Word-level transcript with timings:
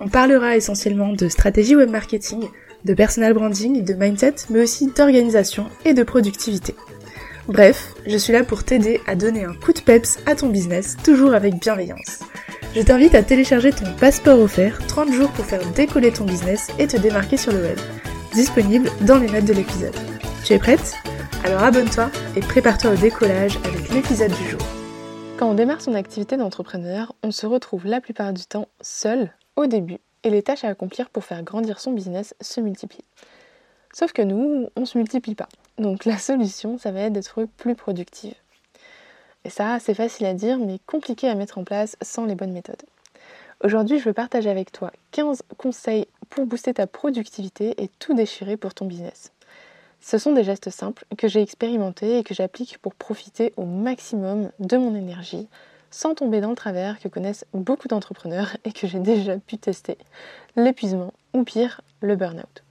On 0.00 0.08
parlera 0.08 0.56
essentiellement 0.56 1.12
de 1.12 1.28
stratégie 1.28 1.74
web 1.74 1.90
marketing, 1.90 2.48
de 2.84 2.94
personal 2.94 3.32
branding, 3.32 3.82
de 3.82 3.94
mindset, 3.94 4.34
mais 4.50 4.62
aussi 4.62 4.92
d'organisation 4.92 5.66
et 5.84 5.94
de 5.94 6.02
productivité. 6.02 6.74
Bref, 7.48 7.94
je 8.06 8.16
suis 8.16 8.32
là 8.32 8.44
pour 8.44 8.64
t'aider 8.64 9.00
à 9.06 9.14
donner 9.14 9.44
un 9.44 9.54
coup 9.54 9.72
de 9.72 9.80
peps 9.80 10.18
à 10.26 10.34
ton 10.34 10.48
business, 10.48 10.96
toujours 11.02 11.32
avec 11.32 11.60
bienveillance. 11.60 12.20
Je 12.74 12.82
t'invite 12.82 13.14
à 13.14 13.22
télécharger 13.22 13.70
ton 13.70 13.90
passeport 13.98 14.38
offert 14.38 14.84
30 14.86 15.12
jours 15.12 15.30
pour 15.30 15.46
faire 15.46 15.64
décoller 15.72 16.12
ton 16.12 16.24
business 16.24 16.68
et 16.78 16.86
te 16.86 16.96
démarquer 16.96 17.36
sur 17.36 17.52
le 17.52 17.62
web. 17.62 17.78
Disponible 18.34 18.90
dans 19.02 19.18
les 19.18 19.30
notes 19.30 19.46
de 19.46 19.54
l'épisode. 19.54 19.94
Tu 20.44 20.52
es 20.52 20.58
prête? 20.58 20.94
Alors 21.44 21.62
abonne-toi 21.62 22.10
et 22.36 22.40
prépare-toi 22.40 22.90
au 22.90 22.96
décollage 22.96 23.58
avec 23.64 23.88
l'épisode 23.90 24.32
du 24.32 24.50
jour. 24.50 24.60
Quand 25.38 25.48
on 25.48 25.54
démarre 25.54 25.80
son 25.80 25.94
activité 25.94 26.36
d'entrepreneur, 26.36 27.14
on 27.22 27.30
se 27.30 27.46
retrouve 27.46 27.86
la 27.86 28.00
plupart 28.00 28.32
du 28.32 28.44
temps 28.44 28.68
seul 28.80 29.30
au 29.56 29.66
début 29.66 29.98
et 30.22 30.30
les 30.30 30.42
tâches 30.42 30.64
à 30.64 30.68
accomplir 30.68 31.10
pour 31.10 31.24
faire 31.24 31.42
grandir 31.42 31.80
son 31.80 31.92
business 31.92 32.34
se 32.40 32.60
multiplient. 32.60 33.04
Sauf 33.92 34.12
que 34.12 34.22
nous, 34.22 34.68
on 34.76 34.80
ne 34.80 34.86
se 34.86 34.98
multiplie 34.98 35.34
pas. 35.34 35.48
Donc 35.78 36.04
la 36.04 36.18
solution, 36.18 36.78
ça 36.78 36.92
va 36.92 37.00
être 37.00 37.12
d'être 37.12 37.44
plus 37.56 37.74
productive. 37.74 38.34
Et 39.44 39.50
ça, 39.50 39.78
c'est 39.78 39.94
facile 39.94 40.26
à 40.26 40.34
dire, 40.34 40.58
mais 40.58 40.78
compliqué 40.86 41.28
à 41.28 41.34
mettre 41.34 41.58
en 41.58 41.64
place 41.64 41.96
sans 42.02 42.26
les 42.26 42.34
bonnes 42.34 42.52
méthodes. 42.52 42.82
Aujourd'hui, 43.64 43.98
je 43.98 44.04
veux 44.04 44.12
partager 44.12 44.50
avec 44.50 44.70
toi 44.72 44.92
15 45.12 45.42
conseils 45.56 46.06
pour 46.28 46.46
booster 46.46 46.74
ta 46.74 46.86
productivité 46.86 47.80
et 47.82 47.88
tout 48.00 48.12
déchirer 48.12 48.56
pour 48.56 48.74
ton 48.74 48.84
business. 48.84 49.32
Ce 50.00 50.18
sont 50.18 50.32
des 50.32 50.44
gestes 50.44 50.70
simples 50.70 51.04
que 51.16 51.26
j'ai 51.26 51.40
expérimentés 51.40 52.18
et 52.18 52.22
que 52.22 52.34
j'applique 52.34 52.78
pour 52.78 52.94
profiter 52.94 53.54
au 53.56 53.64
maximum 53.64 54.50
de 54.58 54.76
mon 54.76 54.94
énergie, 54.94 55.48
sans 55.90 56.14
tomber 56.14 56.40
dans 56.40 56.50
le 56.50 56.56
travers 56.56 56.98
que 56.98 57.08
connaissent 57.08 57.44
beaucoup 57.54 57.88
d'entrepreneurs 57.88 58.56
et 58.64 58.72
que 58.72 58.86
j'ai 58.86 59.00
déjà 59.00 59.38
pu 59.38 59.58
tester, 59.58 59.98
l'épuisement 60.56 61.12
ou 61.34 61.44
pire, 61.44 61.80
le 62.00 62.16
burn-out. 62.16 62.62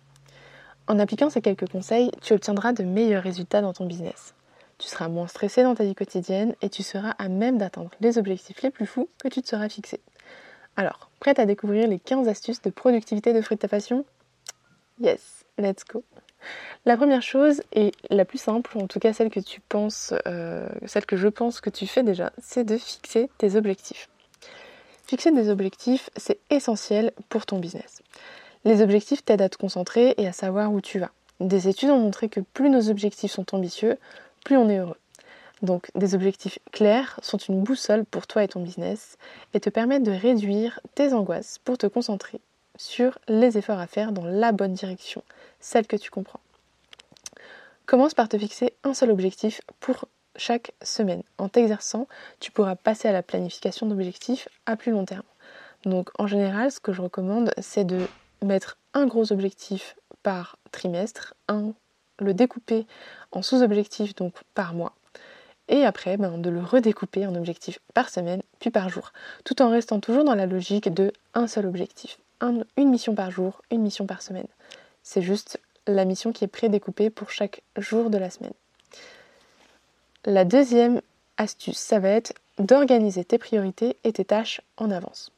En 0.87 0.99
appliquant 0.99 1.29
ces 1.29 1.41
quelques 1.41 1.69
conseils, 1.69 2.11
tu 2.21 2.33
obtiendras 2.33 2.73
de 2.73 2.83
meilleurs 2.83 3.23
résultats 3.23 3.61
dans 3.61 3.73
ton 3.73 3.85
business. 3.85 4.35
Tu 4.77 4.87
seras 4.87 5.07
moins 5.07 5.27
stressé 5.27 5.63
dans 5.63 5.73
ta 5.73 5.83
vie 5.83 5.95
quotidienne 5.95 6.53
et 6.61 6.69
tu 6.69 6.83
seras 6.83 7.11
à 7.11 7.29
même 7.29 7.57
d'atteindre 7.57 7.91
les 8.01 8.17
objectifs 8.17 8.61
les 8.61 8.69
plus 8.69 8.85
fous 8.85 9.09
que 9.19 9.29
tu 9.29 9.41
te 9.41 9.47
seras 9.47 9.69
fixés. 9.69 10.01
Alors, 10.75 11.09
prête 11.19 11.39
à 11.39 11.45
découvrir 11.45 11.87
les 11.87 11.99
15 11.99 12.27
astuces 12.27 12.61
de 12.61 12.69
productivité 12.69 13.33
de 13.33 13.41
fruits 13.41 13.55
de 13.55 13.61
ta 13.61 13.67
passion? 13.67 14.05
Yes, 14.99 15.45
let's 15.57 15.83
go 15.85 16.03
la 16.85 16.97
première 16.97 17.21
chose, 17.21 17.61
et 17.73 17.91
la 18.09 18.25
plus 18.25 18.37
simple, 18.37 18.77
en 18.77 18.87
tout 18.87 18.99
cas 18.99 19.13
celle 19.13 19.29
que 19.29 19.39
tu 19.39 19.61
penses, 19.61 20.13
euh, 20.27 20.67
celle 20.85 21.05
que 21.05 21.17
je 21.17 21.27
pense 21.27 21.61
que 21.61 21.69
tu 21.69 21.87
fais 21.87 22.03
déjà, 22.03 22.31
c'est 22.41 22.63
de 22.63 22.77
fixer 22.77 23.29
tes 23.37 23.55
objectifs. 23.55 24.09
Fixer 25.07 25.31
des 25.31 25.49
objectifs, 25.49 26.09
c'est 26.15 26.39
essentiel 26.49 27.11
pour 27.29 27.45
ton 27.45 27.59
business. 27.59 28.01
Les 28.63 28.81
objectifs 28.81 29.23
t'aident 29.23 29.43
à 29.43 29.49
te 29.49 29.57
concentrer 29.57 30.15
et 30.17 30.27
à 30.27 30.33
savoir 30.33 30.73
où 30.73 30.81
tu 30.81 30.99
vas. 30.99 31.11
Des 31.39 31.67
études 31.67 31.89
ont 31.89 31.99
montré 31.99 32.29
que 32.29 32.39
plus 32.39 32.69
nos 32.69 32.89
objectifs 32.89 33.31
sont 33.31 33.53
ambitieux, 33.53 33.97
plus 34.43 34.57
on 34.57 34.69
est 34.69 34.79
heureux. 34.79 34.97
Donc 35.61 35.89
des 35.95 36.15
objectifs 36.15 36.59
clairs 36.71 37.19
sont 37.21 37.37
une 37.37 37.61
boussole 37.61 38.05
pour 38.05 38.27
toi 38.27 38.43
et 38.43 38.47
ton 38.47 38.61
business 38.61 39.17
et 39.53 39.59
te 39.59 39.69
permettent 39.69 40.03
de 40.03 40.11
réduire 40.11 40.79
tes 40.95 41.13
angoisses 41.13 41.59
pour 41.63 41.77
te 41.77 41.87
concentrer 41.87 42.39
sur 42.77 43.17
les 43.27 43.57
efforts 43.57 43.79
à 43.79 43.87
faire 43.87 44.11
dans 44.11 44.25
la 44.25 44.51
bonne 44.51 44.73
direction, 44.73 45.23
celle 45.65 45.87
que 45.87 45.95
tu 45.95 46.11
comprends. 46.11 46.39
Commence 47.87 48.13
par 48.13 48.29
te 48.29 48.37
fixer 48.37 48.73
un 48.83 48.93
seul 48.93 49.09
objectif 49.09 49.61
pour 49.79 50.05
chaque 50.35 50.73
semaine. 50.81 51.23
En 51.37 51.49
t'exerçant, 51.49 52.07
tu 52.39 52.51
pourras 52.51 52.75
passer 52.75 53.07
à 53.07 53.11
la 53.11 53.23
planification 53.23 53.87
d'objectifs 53.87 54.47
à 54.67 54.75
plus 54.75 54.91
long 54.91 55.05
terme. 55.05 55.23
Donc 55.83 56.09
en 56.19 56.27
général, 56.27 56.71
ce 56.71 56.79
que 56.79 56.93
je 56.93 57.01
recommande, 57.01 57.51
c'est 57.59 57.83
de 57.83 58.07
mettre 58.43 58.77
un 58.93 59.07
gros 59.07 59.31
objectif 59.31 59.95
par 60.23 60.57
trimestre, 60.71 61.33
un, 61.47 61.73
le 62.19 62.33
découper 62.33 62.85
en 63.31 63.41
sous-objectifs, 63.41 64.15
donc 64.15 64.33
par 64.53 64.73
mois, 64.73 64.93
et 65.67 65.83
après 65.83 66.17
ben, 66.17 66.37
de 66.37 66.49
le 66.49 66.61
redécouper 66.61 67.25
en 67.25 67.35
objectifs 67.35 67.79
par 67.93 68.09
semaine, 68.09 68.41
puis 68.59 68.69
par 68.69 68.89
jour, 68.89 69.13
tout 69.43 69.61
en 69.61 69.69
restant 69.69 69.99
toujours 69.99 70.23
dans 70.23 70.35
la 70.35 70.45
logique 70.45 70.93
de 70.93 71.11
un 71.33 71.47
seul 71.47 71.65
objectif 71.65 72.19
une 72.77 72.89
mission 72.89 73.15
par 73.15 73.31
jour, 73.31 73.61
une 73.71 73.81
mission 73.81 74.05
par 74.05 74.21
semaine. 74.21 74.47
C'est 75.07 75.21
juste 75.21 75.59
la 75.85 76.03
mission 76.03 76.31
qui 76.31 76.43
est 76.43 76.47
prédécoupée 76.47 77.11
pour 77.11 77.29
chaque 77.29 77.61
jour 77.77 78.09
de 78.09 78.17
la 78.17 78.31
semaine. 78.31 78.55
La 80.25 80.45
deuxième 80.45 80.99
astuce, 81.37 81.77
ça 81.77 81.99
va 81.99 82.09
être 82.09 82.33
d'organiser 82.57 83.23
tes 83.23 83.37
priorités 83.37 83.97
et 84.03 84.13
tes 84.13 84.25
tâches 84.25 84.61
en 84.77 84.89
avance. 84.89 85.31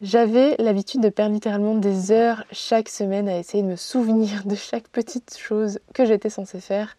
J'avais 0.00 0.56
l'habitude 0.58 1.02
de 1.02 1.10
perdre 1.10 1.34
littéralement 1.34 1.74
des 1.74 2.12
heures 2.12 2.44
chaque 2.50 2.88
semaine 2.88 3.28
à 3.28 3.38
essayer 3.38 3.62
de 3.62 3.68
me 3.68 3.76
souvenir 3.76 4.42
de 4.46 4.54
chaque 4.54 4.88
petite 4.88 5.36
chose 5.36 5.78
que 5.92 6.06
j'étais 6.06 6.30
censée 6.30 6.60
faire. 6.60 6.96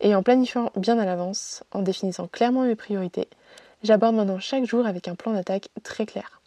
Et 0.00 0.14
en 0.14 0.22
planifiant 0.22 0.70
bien 0.76 1.00
à 1.00 1.04
l'avance, 1.04 1.64
en 1.72 1.82
définissant 1.82 2.28
clairement 2.28 2.62
mes 2.62 2.76
priorités, 2.76 3.28
j'aborde 3.82 4.14
maintenant 4.14 4.38
chaque 4.38 4.66
jour 4.66 4.86
avec 4.86 5.08
un 5.08 5.16
plan 5.16 5.32
d'attaque 5.32 5.68
très 5.82 6.06
clair 6.06 6.42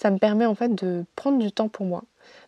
ça 0.00 0.10
me 0.10 0.16
permet 0.16 0.46
en 0.46 0.54
fait 0.54 0.74
de 0.74 1.04
prendre 1.14 1.38
du 1.38 1.52
temps 1.52 1.68
pour 1.68 1.84
moi, 1.84 2.04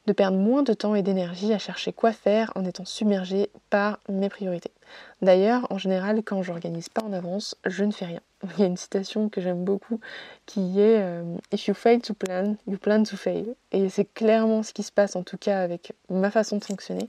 de 0.06 0.12
perdre 0.12 0.36
moins 0.36 0.62
de 0.62 0.72
temps 0.72 0.94
et 0.94 1.02
d'énergie 1.02 1.52
à 1.52 1.58
chercher 1.58 1.92
quoi 1.92 2.12
faire 2.12 2.52
en 2.54 2.64
étant 2.64 2.84
submergée 2.84 3.50
par 3.70 4.00
mes 4.08 4.28
priorités. 4.28 4.72
D'ailleurs, 5.20 5.66
en 5.70 5.78
général, 5.78 6.22
quand 6.24 6.42
j'organise 6.42 6.88
pas 6.88 7.02
en 7.02 7.12
avance, 7.12 7.56
je 7.64 7.84
ne 7.84 7.92
fais 7.92 8.06
rien. 8.06 8.20
Il 8.56 8.60
y 8.60 8.62
a 8.64 8.66
une 8.66 8.76
citation 8.76 9.28
que 9.28 9.40
j'aime 9.40 9.64
beaucoup 9.64 10.00
qui 10.46 10.80
est 10.80 10.98
euh, 11.00 11.22
If 11.52 11.68
you 11.68 11.74
fail 11.74 12.00
to 12.00 12.14
plan, 12.14 12.56
you 12.66 12.78
plan 12.78 13.04
to 13.04 13.16
fail. 13.16 13.54
Et 13.70 13.88
c'est 13.88 14.04
clairement 14.04 14.62
ce 14.62 14.72
qui 14.72 14.82
se 14.82 14.92
passe 14.92 15.14
en 15.14 15.22
tout 15.22 15.38
cas 15.38 15.60
avec 15.60 15.92
ma 16.10 16.30
façon 16.30 16.58
de 16.58 16.64
fonctionner. 16.64 17.08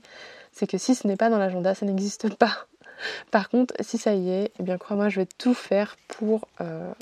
C'est 0.52 0.68
que 0.68 0.78
si 0.78 0.94
ce 0.94 1.06
n'est 1.06 1.16
pas 1.16 1.30
dans 1.30 1.38
l'agenda, 1.38 1.74
ça 1.74 1.84
n'existe 1.86 2.32
pas. 2.36 2.66
Par 3.32 3.48
contre, 3.48 3.74
si 3.80 3.98
ça 3.98 4.14
y 4.14 4.30
est, 4.30 4.52
eh 4.60 4.62
bien 4.62 4.78
crois-moi, 4.78 5.08
je 5.08 5.20
vais 5.20 5.28
tout 5.38 5.54
faire 5.54 5.96
pour 6.06 6.46
euh, 6.60 6.92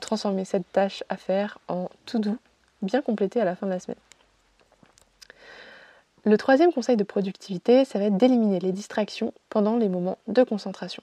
transformer 0.00 0.44
cette 0.44 0.70
tâche 0.72 1.04
à 1.08 1.16
faire 1.16 1.58
en 1.68 1.88
tout 2.06 2.18
doux 2.18 2.38
bien 2.82 3.02
complété 3.02 3.40
à 3.40 3.44
la 3.44 3.56
fin 3.56 3.66
de 3.66 3.72
la 3.72 3.80
semaine. 3.80 3.98
Le 6.28 6.36
troisième 6.36 6.74
conseil 6.74 6.98
de 6.98 7.04
productivité, 7.04 7.86
ça 7.86 7.98
va 7.98 8.04
être 8.04 8.18
d'éliminer 8.18 8.60
les 8.60 8.70
distractions 8.70 9.32
pendant 9.48 9.78
les 9.78 9.88
moments 9.88 10.18
de 10.26 10.42
concentration. 10.42 11.02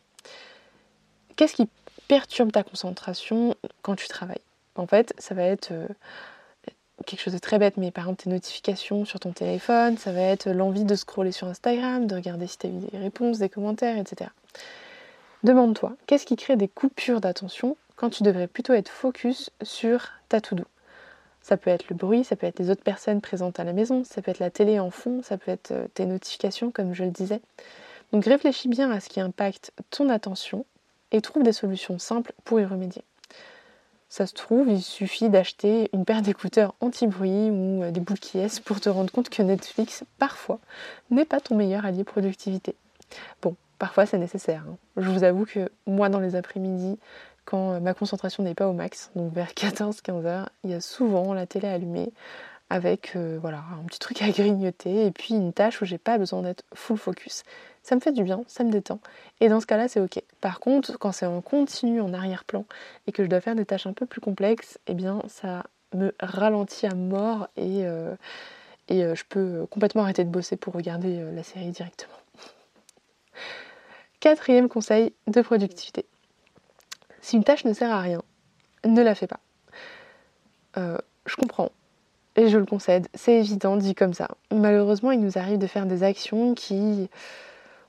Qu'est-ce 1.35 1.55
qui 1.55 1.67
perturbe 2.07 2.51
ta 2.51 2.61
concentration 2.61 3.55
quand 3.81 3.95
tu 3.95 4.07
travailles? 4.07 4.43
En 4.75 4.85
fait, 4.85 5.15
ça 5.17 5.33
va 5.33 5.41
être 5.41 5.71
euh, 5.71 5.87
quelque 7.07 7.21
chose 7.21 7.33
de 7.33 7.39
très 7.39 7.57
bête, 7.57 7.77
mais 7.77 7.89
par 7.89 8.03
exemple 8.03 8.21
tes 8.21 8.29
notifications 8.29 9.03
sur 9.03 9.19
ton 9.19 9.31
téléphone, 9.31 9.97
ça 9.97 10.11
va 10.11 10.21
être 10.21 10.47
l'envie 10.51 10.83
de 10.83 10.93
scroller 10.93 11.31
sur 11.31 11.47
Instagram, 11.47 12.05
de 12.05 12.13
regarder 12.13 12.45
si 12.45 12.59
tu 12.59 12.67
as 12.67 12.69
eu 12.69 12.73
des 12.91 12.97
réponses, 12.99 13.39
des 13.39 13.49
commentaires, 13.49 13.97
etc. 13.97 14.29
Demande-toi, 15.43 15.95
qu'est-ce 16.05 16.27
qui 16.27 16.35
crée 16.35 16.55
des 16.55 16.67
coupures 16.67 17.19
d'attention 17.19 17.77
quand 17.95 18.11
tu 18.11 18.21
devrais 18.21 18.47
plutôt 18.47 18.73
être 18.73 18.89
focus 18.89 19.49
sur 19.63 20.11
ta 20.29 20.39
to-do? 20.39 20.65
Ça 21.45 21.57
peut 21.57 21.69
être 21.69 21.87
le 21.91 21.95
bruit, 21.95 22.23
ça 22.23 22.35
peut 22.35 22.47
être 22.47 22.57
les 22.57 22.71
autres 22.71 22.81
personnes 22.81 23.21
présentes 23.21 23.59
à 23.59 23.63
la 23.63 23.71
maison, 23.71 24.03
ça 24.03 24.23
peut 24.23 24.31
être 24.31 24.39
la 24.39 24.49
télé 24.49 24.79
en 24.79 24.89
fond, 24.89 25.21
ça 25.21 25.37
peut 25.37 25.51
être 25.51 25.73
euh, 25.73 25.85
tes 25.93 26.07
notifications 26.07 26.71
comme 26.71 26.95
je 26.95 27.03
le 27.03 27.11
disais. 27.11 27.39
Donc 28.11 28.25
réfléchis 28.25 28.67
bien 28.67 28.89
à 28.89 28.99
ce 28.99 29.09
qui 29.09 29.19
impacte 29.19 29.71
ton 29.91 30.09
attention 30.09 30.65
et 31.11 31.21
trouve 31.21 31.43
des 31.43 31.53
solutions 31.53 31.99
simples 31.99 32.33
pour 32.45 32.59
y 32.59 32.65
remédier. 32.65 33.03
Ça 34.09 34.25
se 34.25 34.33
trouve, 34.33 34.69
il 34.69 34.81
suffit 34.81 35.29
d'acheter 35.29 35.91
une 35.93 36.03
paire 36.03 36.23
d'écouteurs 36.23 36.73
anti-bruit 36.81 37.51
ou 37.51 37.83
euh, 37.83 37.91
des 37.91 37.99
boules 37.99 38.17
qui 38.17 38.39
pour 38.63 38.81
te 38.81 38.89
rendre 38.89 39.11
compte 39.11 39.29
que 39.29 39.43
Netflix, 39.43 40.03
parfois, 40.17 40.57
n'est 41.11 41.25
pas 41.25 41.41
ton 41.41 41.55
meilleur 41.55 41.85
allié 41.85 42.03
productivité. 42.03 42.73
Bon, 43.43 43.55
parfois 43.77 44.07
c'est 44.07 44.17
nécessaire. 44.17 44.63
Hein. 44.67 44.77
Je 44.97 45.11
vous 45.11 45.23
avoue 45.23 45.45
que 45.45 45.69
moi, 45.85 46.09
dans 46.09 46.19
les 46.19 46.35
après-midi, 46.35 46.97
quand 47.45 47.73
euh, 47.73 47.79
ma 47.79 47.93
concentration 47.93 48.43
n'est 48.43 48.55
pas 48.55 48.67
au 48.67 48.73
max, 48.73 49.11
donc 49.15 49.33
vers 49.33 49.49
14-15 49.53 50.25
heures, 50.25 50.49
il 50.63 50.71
y 50.71 50.73
a 50.73 50.81
souvent 50.81 51.33
la 51.33 51.45
télé 51.45 51.67
allumée 51.67 52.11
avec 52.69 53.15
euh, 53.15 53.37
voilà, 53.39 53.63
un 53.79 53.85
petit 53.85 53.99
truc 53.99 54.21
à 54.21 54.29
grignoter 54.31 55.05
et 55.05 55.11
puis 55.11 55.35
une 55.35 55.53
tâche 55.53 55.81
où 55.81 55.85
j'ai 55.85 55.97
pas 55.97 56.17
besoin 56.17 56.41
d'être 56.41 56.63
full 56.73 56.97
focus. 56.97 57.43
Ça 57.83 57.95
me 57.95 58.01
fait 58.01 58.11
du 58.11 58.23
bien, 58.23 58.43
ça 58.47 58.63
me 58.63 58.71
détend. 58.71 58.99
Et 59.39 59.47
dans 59.47 59.59
ce 59.59 59.67
cas-là, 59.67 59.87
c'est 59.87 59.99
ok. 59.99 60.19
Par 60.41 60.59
contre, 60.59 60.97
quand 60.97 61.11
c'est 61.11 61.27
en 61.27 61.41
continu, 61.41 62.01
en 62.01 62.13
arrière-plan, 62.13 62.65
et 63.05 63.11
que 63.11 63.23
je 63.23 63.29
dois 63.29 63.41
faire 63.41 63.55
des 63.55 63.65
tâches 63.65 63.85
un 63.85 63.93
peu 63.93 64.07
plus 64.07 64.21
complexes, 64.21 64.79
eh 64.87 64.95
bien 64.95 65.21
ça 65.27 65.63
me 65.93 66.15
ralentit 66.19 66.87
à 66.87 66.95
mort 66.95 67.47
et, 67.57 67.85
euh, 67.85 68.15
et 68.89 69.01
je 69.15 69.23
peux 69.29 69.67
complètement 69.69 70.01
arrêter 70.01 70.23
de 70.23 70.29
bosser 70.29 70.57
pour 70.57 70.73
regarder 70.73 71.23
la 71.31 71.43
série 71.43 71.69
directement. 71.69 72.17
Quatrième 74.19 74.67
conseil 74.67 75.13
de 75.27 75.41
productivité. 75.41 76.05
Si 77.25 77.37
une 77.37 77.43
tâche 77.43 77.65
ne 77.65 77.73
sert 77.73 77.91
à 77.91 78.01
rien, 78.01 78.21
ne 78.85 79.01
la 79.01 79.15
fais 79.15 79.25
pas. 79.25 79.39
je 80.77 81.35
comprends, 81.35 81.71
et 82.35 82.49
je 82.49 82.57
le 82.59 82.67
concède, 82.67 83.07
c'est 83.15 83.39
évident 83.39 83.77
dit 83.77 83.95
comme 83.95 84.13
ça. 84.13 84.27
Malheureusement, 84.53 85.09
il 85.09 85.19
nous 85.19 85.39
arrive 85.39 85.57
de 85.57 85.65
faire 85.65 85.87
des 85.87 86.03
actions 86.03 86.53
qui, 86.53 87.09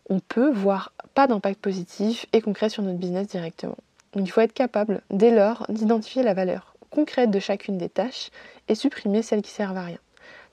on 0.08 0.20
peut 0.20 0.50
voir 0.50 0.94
pas 1.12 1.26
d'impact 1.26 1.60
positif 1.60 2.24
et 2.32 2.40
concret 2.40 2.70
sur 2.70 2.82
notre 2.82 2.98
business 2.98 3.26
directement. 3.26 3.76
Il 4.14 4.30
faut 4.30 4.40
être 4.40 4.54
capable, 4.54 5.02
dès 5.10 5.30
lors, 5.30 5.66
d'identifier 5.68 6.22
la 6.22 6.32
valeur 6.32 6.74
concrète 6.88 7.30
de 7.30 7.38
chacune 7.38 7.76
des 7.76 7.90
tâches 7.90 8.30
et 8.68 8.74
supprimer 8.74 9.20
celles 9.20 9.42
qui 9.42 9.50
servent 9.50 9.76
à 9.76 9.82
rien. 9.82 9.98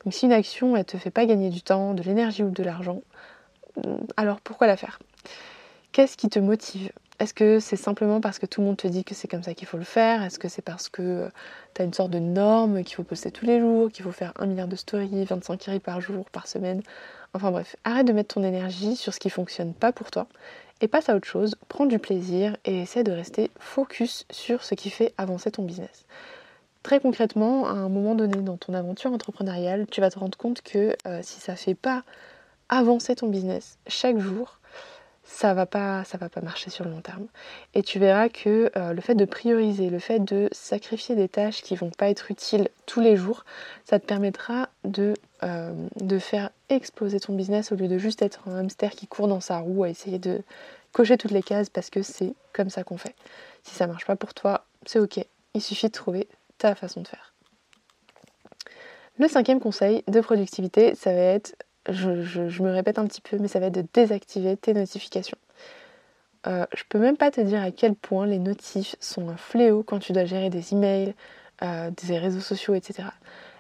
Donc 0.03 0.13
si 0.13 0.25
une 0.25 0.33
action 0.33 0.75
ne 0.75 0.83
te 0.83 0.97
fait 0.97 1.09
pas 1.09 1.25
gagner 1.25 1.49
du 1.49 1.61
temps, 1.61 1.93
de 1.93 2.03
l'énergie 2.03 2.43
ou 2.43 2.49
de 2.49 2.63
l'argent, 2.63 3.01
alors 4.17 4.41
pourquoi 4.41 4.67
la 4.67 4.75
faire? 4.75 4.99
Qu'est-ce 5.93 6.17
qui 6.17 6.27
te 6.27 6.39
motive? 6.39 6.91
Est-ce 7.23 7.33
que 7.33 7.59
c'est 7.61 7.77
simplement 7.77 8.19
parce 8.19 8.37
que 8.37 8.45
tout 8.45 8.59
le 8.59 8.67
monde 8.67 8.77
te 8.77 8.87
dit 8.87 9.05
que 9.05 9.15
c'est 9.15 9.29
comme 9.29 9.43
ça 9.43 9.53
qu'il 9.53 9.65
faut 9.65 9.77
le 9.77 9.85
faire? 9.85 10.21
Est-ce 10.23 10.37
que 10.37 10.49
c'est 10.49 10.61
parce 10.61 10.89
que 10.89 11.01
euh, 11.01 11.29
tu 11.73 11.81
as 11.81 11.85
une 11.85 11.93
sorte 11.93 12.11
de 12.11 12.19
norme 12.19 12.83
qu'il 12.83 12.95
faut 12.95 13.03
poster 13.03 13.31
tous 13.31 13.45
les 13.45 13.61
jours, 13.61 13.89
qu'il 13.89 14.03
faut 14.03 14.11
faire 14.11 14.33
un 14.37 14.45
milliard 14.45 14.67
de 14.67 14.75
stories, 14.75 15.23
25 15.23 15.57
kiri 15.57 15.79
par 15.79 16.01
jour, 16.01 16.29
par 16.31 16.47
semaine? 16.47 16.81
Enfin 17.33 17.49
bref, 17.51 17.77
arrête 17.85 18.05
de 18.05 18.11
mettre 18.11 18.35
ton 18.35 18.43
énergie 18.43 18.97
sur 18.97 19.13
ce 19.13 19.19
qui 19.19 19.29
fonctionne 19.29 19.73
pas 19.73 19.93
pour 19.93 20.11
toi 20.11 20.27
et 20.81 20.89
passe 20.89 21.07
à 21.07 21.15
autre 21.15 21.27
chose, 21.27 21.55
prends 21.69 21.85
du 21.85 21.97
plaisir 21.97 22.57
et 22.65 22.81
essaie 22.81 23.05
de 23.05 23.11
rester 23.13 23.51
focus 23.57 24.25
sur 24.29 24.63
ce 24.65 24.75
qui 24.75 24.89
fait 24.89 25.13
avancer 25.17 25.49
ton 25.49 25.63
business. 25.63 26.05
Très 26.83 26.99
concrètement, 26.99 27.67
à 27.67 27.71
un 27.71 27.87
moment 27.87 28.15
donné 28.15 28.41
dans 28.41 28.57
ton 28.57 28.73
aventure 28.73 29.13
entrepreneuriale, 29.13 29.87
tu 29.89 30.01
vas 30.01 30.11
te 30.11 30.19
rendre 30.19 30.37
compte 30.37 30.61
que 30.61 30.93
euh, 31.07 31.21
si 31.23 31.39
ça 31.39 31.55
fait 31.55 31.75
pas 31.75 32.03
avancer 32.67 33.15
ton 33.15 33.29
business 33.29 33.77
chaque 33.87 34.19
jour, 34.19 34.59
ça 35.33 35.55
va 35.55 35.65
pas 35.65 36.03
ça 36.03 36.19
va 36.19 36.29
pas 36.29 36.41
marcher 36.41 36.69
sur 36.69 36.85
le 36.85 36.91
long 36.91 37.01
terme. 37.01 37.25
Et 37.73 37.81
tu 37.81 37.97
verras 37.97 38.29
que 38.29 38.71
euh, 38.77 38.93
le 38.93 39.01
fait 39.01 39.15
de 39.15 39.25
prioriser 39.25 39.89
le 39.89 39.97
fait 39.97 40.19
de 40.19 40.47
sacrifier 40.51 41.15
des 41.15 41.27
tâches 41.27 41.63
qui 41.63 41.75
vont 41.75 41.89
pas 41.89 42.09
être 42.09 42.29
utiles 42.29 42.69
tous 42.85 43.01
les 43.01 43.17
jours 43.17 43.43
ça 43.83 43.99
te 43.99 44.05
permettra 44.05 44.69
de, 44.83 45.15
euh, 45.41 45.73
de 45.99 46.19
faire 46.19 46.51
exploser 46.69 47.19
ton 47.19 47.33
business 47.33 47.71
au 47.71 47.75
lieu 47.75 47.87
de 47.87 47.97
juste 47.97 48.21
être 48.21 48.47
un 48.47 48.59
hamster 48.59 48.91
qui 48.91 49.07
court 49.07 49.27
dans 49.27 49.39
sa 49.39 49.57
roue 49.57 49.83
à 49.83 49.89
essayer 49.89 50.19
de 50.19 50.43
cocher 50.91 51.17
toutes 51.17 51.31
les 51.31 51.43
cases 51.43 51.69
parce 51.69 51.89
que 51.89 52.03
c'est 52.03 52.35
comme 52.53 52.69
ça 52.69 52.83
qu'on 52.83 52.97
fait. 52.97 53.15
Si 53.63 53.73
ça 53.73 53.87
marche 53.87 54.05
pas 54.05 54.15
pour 54.15 54.35
toi 54.35 54.65
c'est 54.85 54.99
ok. 54.99 55.19
Il 55.55 55.61
suffit 55.61 55.87
de 55.87 55.91
trouver 55.91 56.27
ta 56.59 56.75
façon 56.75 57.01
de 57.01 57.07
faire. 57.07 57.33
Le 59.17 59.27
cinquième 59.27 59.59
conseil 59.59 60.03
de 60.07 60.21
productivité 60.21 60.93
ça 60.93 61.11
va 61.11 61.21
être 61.21 61.55
je, 61.89 62.61
me 62.63 62.71
répète 62.71 62.99
un 62.99 63.07
petit 63.07 63.21
peu, 63.21 63.37
mais 63.37 63.47
ça 63.47 63.59
va 63.59 63.67
être 63.67 63.75
de 63.75 63.85
désactiver 63.93 64.55
tes 64.57 64.73
notifications. 64.73 65.37
Euh, 66.47 66.65
je 66.75 66.83
peux 66.87 66.99
même 66.99 67.17
pas 67.17 67.31
te 67.31 67.41
dire 67.41 67.61
à 67.61 67.71
quel 67.71 67.95
point 67.95 68.25
les 68.25 68.39
notifs 68.39 68.95
sont 68.99 69.29
un 69.29 69.37
fléau 69.37 69.83
quand 69.83 69.99
tu 69.99 70.11
dois 70.11 70.25
gérer 70.25 70.49
des 70.49 70.73
emails, 70.73 71.13
euh, 71.61 71.89
des 72.05 72.17
réseaux 72.17 72.41
sociaux, 72.41 72.73
etc. 72.75 73.09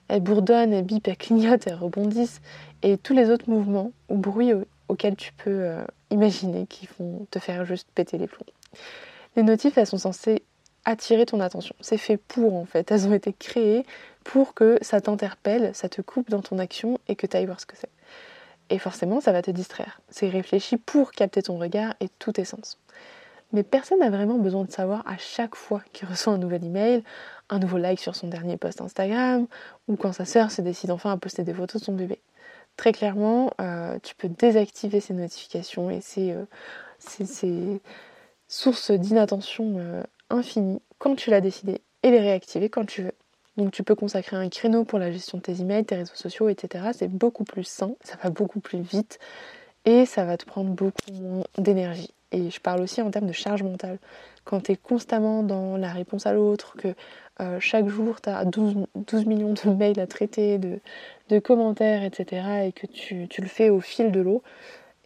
Elles 0.09 0.21
bourdonnent, 0.21 0.73
elles 0.73 0.83
bipent, 0.83 1.07
elles 1.07 1.17
clignotent, 1.17 1.65
elles 1.67 1.75
rebondissent, 1.75 2.41
et 2.81 2.97
tous 2.97 3.13
les 3.13 3.29
autres 3.29 3.49
mouvements 3.49 3.91
ou 4.09 4.17
bruits 4.17 4.51
auxquels 4.89 5.15
tu 5.15 5.31
peux 5.33 5.49
euh, 5.49 5.83
imaginer 6.09 6.67
qui 6.67 6.89
vont 6.99 7.25
te 7.31 7.39
faire 7.39 7.65
juste 7.65 7.87
péter 7.95 8.17
les 8.17 8.27
plombs. 8.27 8.45
Les 9.35 9.43
notifs, 9.43 9.77
elles 9.77 9.87
sont 9.87 9.97
censées 9.97 10.43
attirer 10.85 11.25
ton 11.25 11.39
attention. 11.39 11.75
C'est 11.79 11.97
fait 11.97 12.17
pour 12.17 12.55
en 12.55 12.65
fait. 12.65 12.91
Elles 12.91 13.07
ont 13.07 13.13
été 13.13 13.33
créées 13.33 13.85
pour 14.23 14.53
que 14.53 14.77
ça 14.81 15.01
t'interpelle, 15.01 15.71
ça 15.73 15.89
te 15.89 16.01
coupe 16.01 16.29
dans 16.29 16.41
ton 16.41 16.59
action 16.59 16.99
et 17.07 17.15
que 17.15 17.27
tu 17.27 17.37
ailles 17.37 17.45
voir 17.45 17.59
ce 17.59 17.65
que 17.65 17.75
c'est. 17.77 17.89
Et 18.69 18.79
forcément, 18.79 19.21
ça 19.21 19.31
va 19.31 19.41
te 19.41 19.51
distraire. 19.51 20.01
C'est 20.09 20.29
réfléchi 20.29 20.77
pour 20.77 21.11
capter 21.11 21.43
ton 21.43 21.57
regard 21.57 21.93
et 21.99 22.09
tous 22.19 22.33
tes 22.33 22.45
sens. 22.45 22.79
Mais 23.53 23.61
personne 23.61 23.99
n'a 23.99 24.09
vraiment 24.09 24.39
besoin 24.39 24.63
de 24.63 24.71
savoir 24.71 25.03
à 25.07 25.17
chaque 25.17 25.55
fois 25.55 25.81
qu'il 25.93 26.07
reçoit 26.09 26.33
un 26.33 26.37
nouvel 26.37 26.63
email, 26.63 27.03
un 27.49 27.59
nouveau 27.59 27.77
like 27.77 27.99
sur 27.99 28.15
son 28.15 28.27
dernier 28.27 28.57
post 28.57 28.81
Instagram, 28.81 29.47
ou 29.87 29.95
quand 29.95 30.11
sa 30.11 30.25
sœur 30.25 30.51
se 30.51 30.61
décide 30.61 30.91
enfin 30.91 31.11
à 31.11 31.17
poster 31.17 31.43
des 31.43 31.53
photos 31.53 31.81
de 31.81 31.85
son 31.85 31.93
bébé. 31.93 32.19
Très 32.75 32.91
clairement, 32.91 33.51
euh, 33.61 33.99
tu 34.01 34.15
peux 34.15 34.27
désactiver 34.29 34.99
ces 34.99 35.13
notifications 35.13 35.91
et 35.91 36.01
ces, 36.01 36.31
euh, 36.33 37.77
sources 38.47 38.91
d'inattention 38.91 39.75
euh, 39.77 40.03
infinie 40.31 40.81
quand 40.97 41.15
tu 41.15 41.29
l'as 41.29 41.41
décidé 41.41 41.81
et 42.01 42.09
les 42.09 42.19
réactiver 42.19 42.69
quand 42.69 42.85
tu 42.85 43.03
veux. 43.03 43.13
Donc 43.57 43.71
tu 43.71 43.83
peux 43.83 43.95
consacrer 43.95 44.35
un 44.35 44.49
créneau 44.49 44.83
pour 44.83 44.97
la 44.99 45.11
gestion 45.11 45.37
de 45.37 45.43
tes 45.43 45.61
emails, 45.61 45.85
tes 45.85 45.95
réseaux 45.95 46.15
sociaux, 46.15 46.49
etc. 46.49 46.85
C'est 46.93 47.07
beaucoup 47.07 47.43
plus 47.43 47.63
sain, 47.63 47.95
ça 48.03 48.15
va 48.23 48.29
beaucoup 48.29 48.59
plus 48.59 48.81
vite 48.81 49.19
et 49.85 50.05
ça 50.05 50.25
va 50.25 50.37
te 50.37 50.45
prendre 50.45 50.71
beaucoup 50.71 51.11
moins 51.11 51.43
d'énergie. 51.57 52.13
Et 52.31 52.49
je 52.49 52.59
parle 52.59 52.81
aussi 52.81 52.99
en 53.01 53.11
termes 53.11 53.27
de 53.27 53.33
charge 53.33 53.61
mentale. 53.61 53.99
Quand 54.43 54.61
tu 54.61 54.71
es 54.71 54.75
constamment 54.75 55.43
dans 55.43 55.77
la 55.77 55.91
réponse 55.91 56.25
à 56.25 56.33
l'autre, 56.33 56.75
que 56.77 56.95
euh, 57.41 57.59
chaque 57.59 57.87
jour 57.87 58.21
tu 58.21 58.29
as 58.29 58.43
12, 58.43 58.75
millions 59.27 59.53
de 59.53 59.69
mails 59.69 59.99
à 59.99 60.07
traiter, 60.07 60.57
de, 60.57 60.79
commentaires, 61.39 62.03
etc. 62.03 62.65
et 62.65 62.71
que 62.71 62.87
tu, 62.87 63.27
le 63.39 63.47
fais 63.47 63.69
au 63.69 63.79
fil 63.81 64.11
de 64.11 64.19
l'eau, 64.19 64.41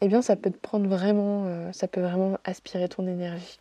eh 0.01 0.07
bien 0.07 0.21
ça 0.21 0.37
peut 0.37 0.51
te 0.51 0.57
prendre 0.57 0.87
vraiment, 0.87 1.45
euh, 1.47 1.71
ça 1.73 1.87
peut 1.87 2.01
vraiment 2.01 2.37
aspirer 2.45 2.87
ton 2.87 3.07
énergie. 3.07 3.59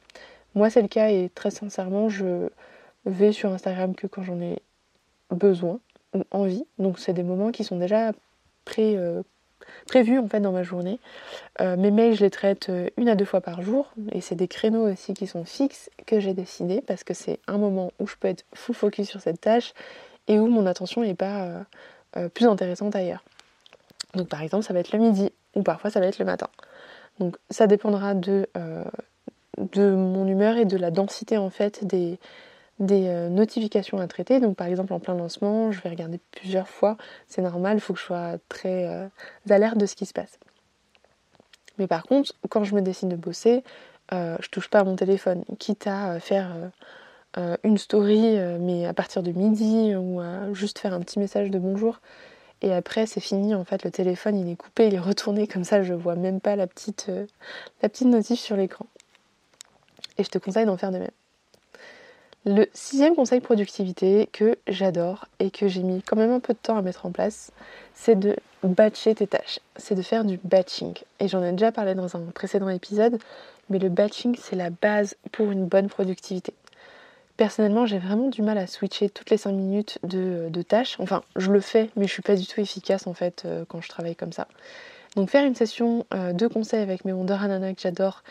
Moi 0.55 0.71
c'est 0.71 0.83
le 0.83 0.89
cas 0.89 1.11
et 1.11 1.31
très 1.35 1.51
sincèrement 1.51 2.09
je 2.09 2.49
vais 3.05 3.33
sur 3.33 3.53
Instagram 3.53 3.95
que 3.95 4.07
quand 4.07 4.23
j'en 4.23 4.41
ai 4.41 4.63
besoin 5.31 5.81
ou 6.15 6.25
envie. 6.31 6.65
Donc 6.79 6.99
c'est 6.99 7.13
des 7.13 7.23
moments 7.23 7.51
qui 7.51 7.65
sont 7.65 7.79
déjà 7.79 8.13
euh, 8.79 9.23
prévus 9.87 10.19
en 10.19 10.29
fait 10.29 10.41
dans 10.41 10.53
ma 10.53 10.63
journée. 10.63 10.99
Euh, 11.61 11.77
mes 11.77 11.91
mails 11.91 12.15
je 12.15 12.25
les 12.25 12.31
traite 12.31 12.69
euh, 12.69 12.89
une 12.97 13.09
à 13.09 13.15
deux 13.15 13.25
fois 13.25 13.41
par 13.41 13.63
jour 13.63 13.93
et 14.13 14.21
c'est 14.21 14.35
des 14.35 14.49
créneaux 14.49 14.89
aussi 14.91 15.15
qui 15.15 15.27
sont 15.27 15.45
fixes 15.45 15.91
que 16.07 16.21
j'ai 16.21 16.35
décidé 16.35 16.81
parce 16.81 17.05
que 17.05 17.15
c'est 17.15 17.39
un 17.47 17.59
moment 17.59 17.93
où 17.99 18.07
je 18.07 18.17
peux 18.17 18.29
être 18.29 18.45
full 18.55 18.75
focus 18.75 19.09
sur 19.09 19.21
cette 19.21 19.41
tâche 19.41 19.73
et 20.29 20.39
où 20.39 20.47
mon 20.47 20.67
attention 20.67 21.03
n'est 21.03 21.15
pas 21.15 21.65
plus 22.35 22.47
intéressante 22.47 22.97
ailleurs. 22.97 23.23
Donc 24.15 24.29
par 24.29 24.43
exemple 24.43 24.65
ça 24.65 24.75
va 24.75 24.81
être 24.81 24.93
le 24.93 24.99
midi 24.99 25.33
ou 25.55 25.63
parfois 25.63 25.91
ça 25.91 26.01
va 26.01 26.07
être 26.07 26.19
le 26.19 26.25
matin. 26.25 26.49
Donc 27.21 27.37
ça 27.49 27.69
dépendra 27.69 28.15
de, 28.15 28.49
de 29.57 29.91
mon 29.91 30.27
humeur 30.27 30.57
et 30.57 30.65
de 30.65 30.77
la 30.77 30.91
densité 30.91 31.37
en 31.37 31.51
fait 31.51 31.85
des, 31.85 32.19
des 32.79 33.09
euh, 33.09 33.29
notifications 33.29 33.99
à 33.99 34.07
traiter. 34.07 34.41
Donc 34.41 34.57
par 34.57 34.67
exemple 34.67 34.93
en 34.93 35.01
plein 35.01 35.15
lancement, 35.15 35.73
je 35.73 35.81
vais 35.81 35.91
regarder 35.91 36.21
plusieurs 36.33 36.69
fois. 36.69 36.97
C'est 37.27 37.43
normal, 37.43 37.79
il 37.79 37.81
faut 37.81 37.95
que 37.95 38.01
je 38.01 38.05
sois 38.05 38.35
très 38.49 38.87
euh, 38.87 39.09
alerte 39.49 39.79
de 39.79 39.87
ce 39.87 39.95
qui 39.95 40.07
se 40.07 40.13
passe. 40.13 40.39
Mais 41.79 41.87
par 41.87 42.05
contre, 42.05 42.35
quand 42.49 42.65
je 42.65 42.75
me 42.75 42.83
décide 42.83 43.09
de 43.09 43.17
bosser, 43.17 43.63
euh, 44.13 44.37
je 44.41 44.49
touche 44.49 44.69
pas 44.69 44.81
à 44.81 44.85
mon 44.85 44.97
téléphone. 44.97 45.45
Quitte 45.59 45.87
à 45.87 46.21
faire 46.21 46.55
une 47.65 47.77
story, 47.77 48.39
mais 48.61 48.87
à 48.87 48.95
partir 48.95 49.23
de 49.23 49.31
midi, 49.31 49.95
ou 49.95 50.21
à 50.21 50.51
juste 50.55 50.79
faire 50.79 50.95
un 50.95 51.01
petit 51.01 51.19
message 51.19 51.51
de 51.51 51.59
bonjour. 51.59 52.01
Et 52.63 52.73
après, 52.73 53.05
c'est 53.05 53.21
fini. 53.21 53.55
En 53.55 53.67
fait, 53.67 53.85
le 53.85 53.91
téléphone, 53.91 54.39
il 54.39 54.51
est 54.51 54.57
coupé, 54.57 54.87
il 54.87 54.95
est 54.95 54.99
retourné. 54.99 55.47
Comme 55.47 55.65
ça, 55.65 55.83
je 55.83 55.93
vois 55.93 56.15
même 56.15 56.41
pas 56.41 56.57
la 56.57 56.67
petite, 56.67 57.11
la 57.83 57.91
petite 57.91 58.09
notif 58.09 58.41
sur 58.41 58.57
l'écran. 58.57 58.87
Et 60.17 60.25
je 60.25 60.31
te 60.31 60.39
conseille 60.39 60.65
d'en 60.65 60.79
faire 60.79 60.93
de 60.93 60.99
même. 60.99 61.11
Le 62.49 62.67
sixième 62.75 63.17
conseil 63.17 63.41
productivité 63.41 64.29
que 64.33 64.57
j'adore 64.69 65.27
et 65.41 65.51
que 65.51 65.67
j'ai 65.67 65.83
mis 65.83 66.01
quand 66.01 66.15
même 66.15 66.31
un 66.31 66.39
peu 66.39 66.53
de 66.53 66.59
temps 66.59 66.79
à 66.79 66.83
mettre 66.83 67.05
en 67.05 67.11
place, 67.11 67.51
c'est 67.93 68.17
de 68.17 68.37
batcher 68.63 69.17
tes 69.17 69.27
tâches. 69.27 69.59
C'est 69.75 69.97
de 69.97 70.03
faire 70.03 70.25
du 70.25 70.39
batching. 70.45 70.95
Et 71.19 71.27
j'en 71.27 71.43
ai 71.43 71.51
déjà 71.51 71.73
parlé 71.73 71.97
dans 71.97 72.17
un 72.17 72.21
précédent 72.33 72.69
épisode, 72.69 73.19
mais 73.69 73.81
le 73.81 73.89
batching, 73.89 74.37
c'est 74.41 74.55
la 74.55 74.71
base 74.71 75.17
pour 75.33 75.51
une 75.51 75.67
bonne 75.67 75.89
productivité. 75.89 76.55
Personnellement, 77.37 77.85
j'ai 77.85 77.99
vraiment 77.99 78.29
du 78.29 78.43
mal 78.43 78.59
à 78.59 78.69
switcher 78.69 79.11
toutes 79.11 79.31
les 79.31 79.39
5 79.39 79.51
minutes 79.51 79.99
de, 80.05 80.63
tâches. 80.63 81.01
Enfin, 81.01 81.23
je 81.35 81.51
le 81.51 81.61
fais, 81.61 81.91
mais 81.97 82.07
je 82.07 82.13
suis 82.13 82.23
pas 82.23 82.37
du 82.37 82.47
tout 82.47 82.61
efficace 82.61 83.09
en 83.09 83.13
fait 83.13 83.43
euh, 83.45 83.65
quand 83.69 83.81
je 83.81 83.89
travaille 83.89 84.15
comme 84.15 84.33
ça. 84.33 84.47
Donc 85.17 85.31
faire 85.31 85.45
une 85.45 85.57
session 85.57 86.07
euh, 86.15 86.33
de 86.33 86.47
conseils 86.47 86.81
avec 86.81 87.05
mes 87.05 87.13
Wonder 87.13 87.39
Hanana 87.41 87.75
que 87.75 87.81
j'adore, 87.81 88.23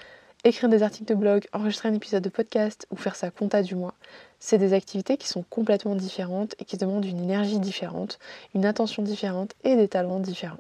écrire 0.46 0.70
des 0.70 0.84
articles 0.84 1.12
de 1.12 1.16
blog, 1.20 1.48
enregistrer 1.54 1.90
un 1.90 1.94
épisode 1.96 2.24
de 2.24 2.30
podcast 2.30 2.88
ou 2.92 2.96
faire 2.96 3.16
sa 3.16 3.32
compta 3.32 3.64
du 3.64 3.76
mois, 3.76 3.96
c'est 4.40 4.60
des 4.60 4.74
activités 4.74 5.18
qui 5.18 5.28
sont 5.28 5.44
complètement 5.50 5.96
différentes 5.96 6.54
et 6.60 6.66
qui 6.66 6.78
demandent 6.78 7.04
une 7.04 7.20
énergie 7.20 7.60
différente, 7.60 8.20
une 8.54 8.66
attention 8.66 9.02
différente 9.02 9.54
et 9.64 9.76
des 9.76 9.88
talents 9.88 10.20
différents. 10.20 10.60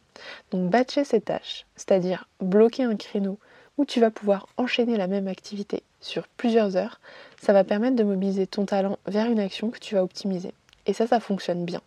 Donc 0.49 0.71
batcher 0.71 1.03
ces 1.03 1.21
tâches, 1.21 1.67
c'est-à-dire 1.75 2.27
bloquer 2.41 2.83
un 2.83 2.95
créneau 2.95 3.37
où 3.77 3.85
tu 3.85 3.99
vas 3.99 4.09
pouvoir 4.09 4.47
enchaîner 4.57 4.97
la 4.97 5.05
même 5.05 5.27
activité 5.27 5.83
sur 6.01 6.27
plusieurs 6.29 6.77
heures, 6.77 6.99
ça 7.39 7.53
va 7.53 7.63
permettre 7.63 7.95
de 7.95 8.03
mobiliser 8.03 8.47
ton 8.47 8.65
talent 8.65 8.97
vers 9.05 9.27
une 9.27 9.39
action 9.39 9.69
que 9.69 9.79
tu 9.79 9.93
vas 9.93 10.03
optimiser. 10.03 10.53
Et 10.87 10.93
ça, 10.93 11.07
ça 11.07 11.19
fonctionne 11.19 11.65
bien. 11.65 11.81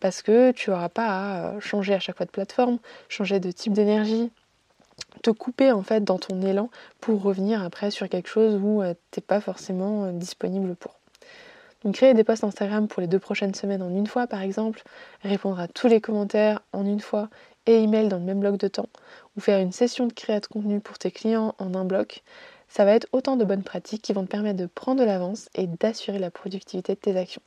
Parce 0.00 0.22
que 0.22 0.52
tu 0.52 0.70
n'auras 0.70 0.88
pas 0.88 1.06
à 1.06 1.46
euh, 1.46 1.60
changer 1.60 1.94
à 1.94 2.00
chaque 2.00 2.16
fois 2.16 2.26
de 2.26 2.30
plateforme, 2.30 2.78
changer 3.08 3.40
de 3.40 3.50
type 3.50 3.72
d'énergie, 3.72 4.30
te 5.22 5.30
couper 5.30 5.72
en 5.72 5.82
fait 5.82 6.02
dans 6.02 6.18
ton 6.18 6.42
élan 6.42 6.70
pour 7.00 7.22
revenir 7.22 7.62
après 7.62 7.90
sur 7.90 8.08
quelque 8.08 8.28
chose 8.28 8.58
où 8.62 8.82
euh, 8.82 8.94
tu 9.10 9.20
n'es 9.20 9.22
pas 9.22 9.40
forcément 9.40 10.04
euh, 10.04 10.12
disponible 10.12 10.74
pour. 10.74 10.98
créer 11.92 12.14
des 12.14 12.24
posts 12.24 12.44
Instagram 12.44 12.88
pour 12.88 13.00
les 13.00 13.08
deux 13.08 13.18
prochaines 13.18 13.54
semaines 13.54 13.82
en 13.82 13.90
une 13.90 14.06
fois 14.06 14.26
par 14.26 14.42
exemple, 14.42 14.82
répondre 15.22 15.60
à 15.60 15.68
tous 15.68 15.88
les 15.88 16.00
commentaires 16.00 16.62
en 16.72 16.84
une 16.84 17.00
fois 17.00 17.28
et 17.66 17.82
email 17.82 18.08
dans 18.08 18.18
le 18.18 18.24
même 18.24 18.40
bloc 18.40 18.56
de 18.56 18.68
temps, 18.68 18.88
ou 19.36 19.40
faire 19.40 19.60
une 19.60 19.72
session 19.72 20.06
de 20.06 20.12
création 20.12 20.40
de 20.40 20.46
contenu 20.46 20.80
pour 20.80 20.98
tes 20.98 21.10
clients 21.10 21.54
en 21.58 21.74
un 21.74 21.84
bloc, 21.84 22.22
ça 22.68 22.84
va 22.84 22.92
être 22.92 23.06
autant 23.12 23.36
de 23.36 23.44
bonnes 23.44 23.62
pratiques 23.62 24.02
qui 24.02 24.12
vont 24.12 24.24
te 24.24 24.30
permettre 24.30 24.58
de 24.58 24.66
prendre 24.66 25.00
de 25.00 25.04
l'avance 25.04 25.48
et 25.54 25.66
d'assurer 25.66 26.18
la 26.18 26.30
productivité 26.30 26.94
de 26.94 26.98
tes 26.98 27.16
actions. 27.16 27.42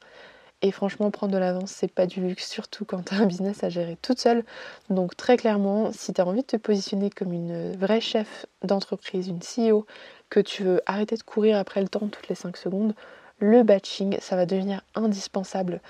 Et 0.66 0.72
franchement, 0.72 1.12
prendre 1.12 1.32
de 1.32 1.38
l'avance, 1.38 1.70
c'est 1.70 1.94
pas 1.94 2.08
du 2.08 2.22
luxe, 2.22 2.50
surtout 2.50 2.86
quand 2.86 3.04
tu 3.06 3.14
as 3.14 3.18
un 3.20 3.28
business 3.28 3.64
à 3.64 3.70
gérer 3.70 4.00
toute 4.02 4.20
seule. 4.20 4.44
Donc, 4.90 5.16
très 5.16 5.38
clairement, 5.38 5.92
si 5.92 6.12
tu 6.12 6.20
as 6.20 6.26
envie 6.26 6.42
de 6.42 6.48
te 6.48 6.58
positionner 6.58 7.12
comme 7.12 7.34
une 7.34 7.74
vraie 7.78 8.02
chef 8.02 8.48
d'entreprise, 8.64 9.28
une 9.28 9.42
CEO, 9.42 9.86
que 10.32 10.40
tu 10.40 10.64
veux 10.64 10.82
arrêter 10.88 11.18
de 11.18 11.22
courir 11.22 11.60
après 11.60 11.82
le 11.82 11.88
temps 11.88 12.08
toutes 12.08 12.30
les 12.30 12.34
5 12.34 12.58
secondes, 12.58 12.96
le 13.38 13.62
batching, 13.62 14.18
ça 14.20 14.36
va 14.36 14.48
devenir 14.48 14.82
indispensable 14.96 15.82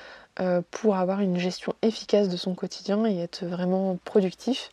euh, 0.41 0.61
pour 0.71 0.97
avoir 0.97 1.21
une 1.21 1.37
gestion 1.37 1.73
efficace 1.81 2.27
de 2.27 2.35
son 2.35 2.53
quotidien 2.53 3.05
et 3.05 3.19
être 3.19 3.45
vraiment 3.45 3.97
productif 4.03 4.71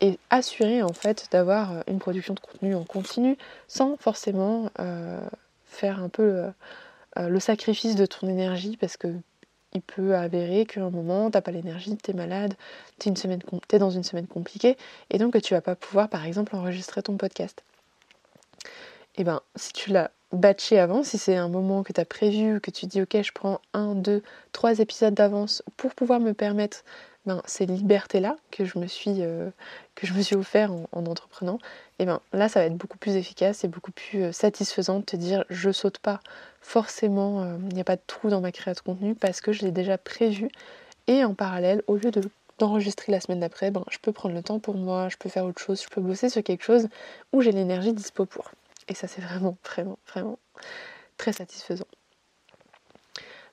et 0.00 0.16
assurer 0.30 0.80
en 0.84 0.92
fait 0.92 1.26
d'avoir 1.32 1.82
une 1.88 1.98
production 1.98 2.34
de 2.34 2.40
contenu 2.40 2.76
en 2.76 2.84
continu 2.84 3.36
sans 3.66 3.96
forcément 3.96 4.70
euh, 4.78 5.18
faire 5.64 6.00
un 6.00 6.08
peu 6.08 6.44
euh, 7.18 7.28
le, 7.28 7.40
sacrifice 7.40 7.96
de 7.96 8.06
ton 8.06 8.28
énergie 8.28 8.76
parce 8.76 8.96
que 8.96 9.12
il 9.72 9.82
peut 9.82 10.16
avérer 10.16 10.66
qu'à 10.66 10.82
un 10.82 10.90
moment 10.90 11.30
t'as 11.30 11.40
pas 11.40 11.50
l'énergie, 11.50 11.96
tu 11.96 12.10
es 12.10 12.14
malade, 12.14 12.54
tu 12.98 13.08
es, 13.08 13.78
dans 13.78 13.90
une 13.90 14.04
semaine 14.04 14.26
compliquée 14.26 14.76
et 15.10 15.18
donc 15.18 15.32
que 15.32 15.38
tu 15.38 15.54
vas 15.54 15.60
pas 15.60 15.76
pouvoir 15.76 16.08
par 16.08 16.24
exemple 16.24 16.56
enregistrer 16.56 17.02
ton 17.02 17.16
podcast. 17.16 17.62
Et 19.16 19.22
eh 19.22 19.24
ben 19.24 19.40
si 19.56 19.72
tu 19.72 19.90
l'as 19.90 20.10
batché 20.32 20.78
avant, 20.78 21.02
si 21.02 21.18
c'est 21.18 21.36
un 21.36 21.48
moment 21.48 21.82
que 21.82 21.92
tu 21.92 22.00
as 22.00 22.04
prévu, 22.04 22.60
que 22.60 22.70
tu 22.70 22.86
dis 22.86 23.02
ok 23.02 23.22
je 23.22 23.32
prends 23.32 23.60
un, 23.74 23.94
deux, 23.94 24.22
trois 24.52 24.78
épisodes 24.78 25.14
d'avance 25.14 25.62
pour 25.76 25.94
pouvoir 25.94 26.20
me 26.20 26.32
permettre 26.32 26.84
ben, 27.26 27.42
ces 27.44 27.66
libertés-là 27.66 28.36
que 28.50 28.64
je 28.64 28.78
me 28.78 28.86
suis, 28.86 29.16
euh, 29.22 29.50
suis 30.22 30.36
offert 30.36 30.72
en, 30.72 31.06
entreprenant, 31.06 31.58
et 31.98 32.06
ben 32.06 32.20
là 32.32 32.48
ça 32.48 32.60
va 32.60 32.66
être 32.66 32.76
beaucoup 32.76 32.98
plus 32.98 33.16
efficace 33.16 33.62
et 33.64 33.68
beaucoup 33.68 33.92
plus 33.92 34.22
euh, 34.24 34.32
satisfaisant 34.32 35.00
de 35.00 35.04
te 35.04 35.16
dire 35.16 35.44
je 35.50 35.70
saute 35.70 35.98
pas 35.98 36.20
forcément, 36.62 37.42
euh, 37.42 37.58
il 37.68 37.74
n'y 37.74 37.80
a 37.80 37.84
pas 37.84 37.96
de 37.96 38.02
trou 38.06 38.30
dans 38.30 38.40
ma 38.40 38.52
création 38.52 38.82
de 38.86 38.92
contenu 38.92 39.14
parce 39.14 39.40
que 39.40 39.52
je 39.52 39.62
l'ai 39.62 39.70
déjà 39.70 39.98
prévu 39.98 40.48
et 41.06 41.24
en 41.24 41.34
parallèle, 41.34 41.82
au 41.86 41.96
lieu 41.96 42.10
de 42.10 42.22
d'enregistrer 42.58 43.10
la 43.10 43.20
semaine 43.20 43.40
d'après, 43.40 43.70
ben, 43.70 43.84
je 43.90 43.98
peux 43.98 44.12
prendre 44.12 44.34
le 44.34 44.42
temps 44.42 44.60
pour 44.60 44.74
moi, 44.76 45.08
je 45.08 45.16
peux 45.16 45.30
faire 45.30 45.46
autre 45.46 45.60
chose, 45.60 45.82
je 45.82 45.88
peux 45.88 46.02
bosser 46.02 46.28
sur 46.28 46.42
quelque 46.42 46.62
chose 46.62 46.88
où 47.32 47.40
j'ai 47.40 47.52
l'énergie 47.52 47.94
dispo 47.94 48.26
pour. 48.26 48.50
Et 48.86 48.94
ça, 48.94 49.08
c'est 49.08 49.22
vraiment, 49.22 49.56
vraiment, 49.64 49.98
vraiment 50.06 50.38
très 51.16 51.32
satisfaisant. 51.32 51.86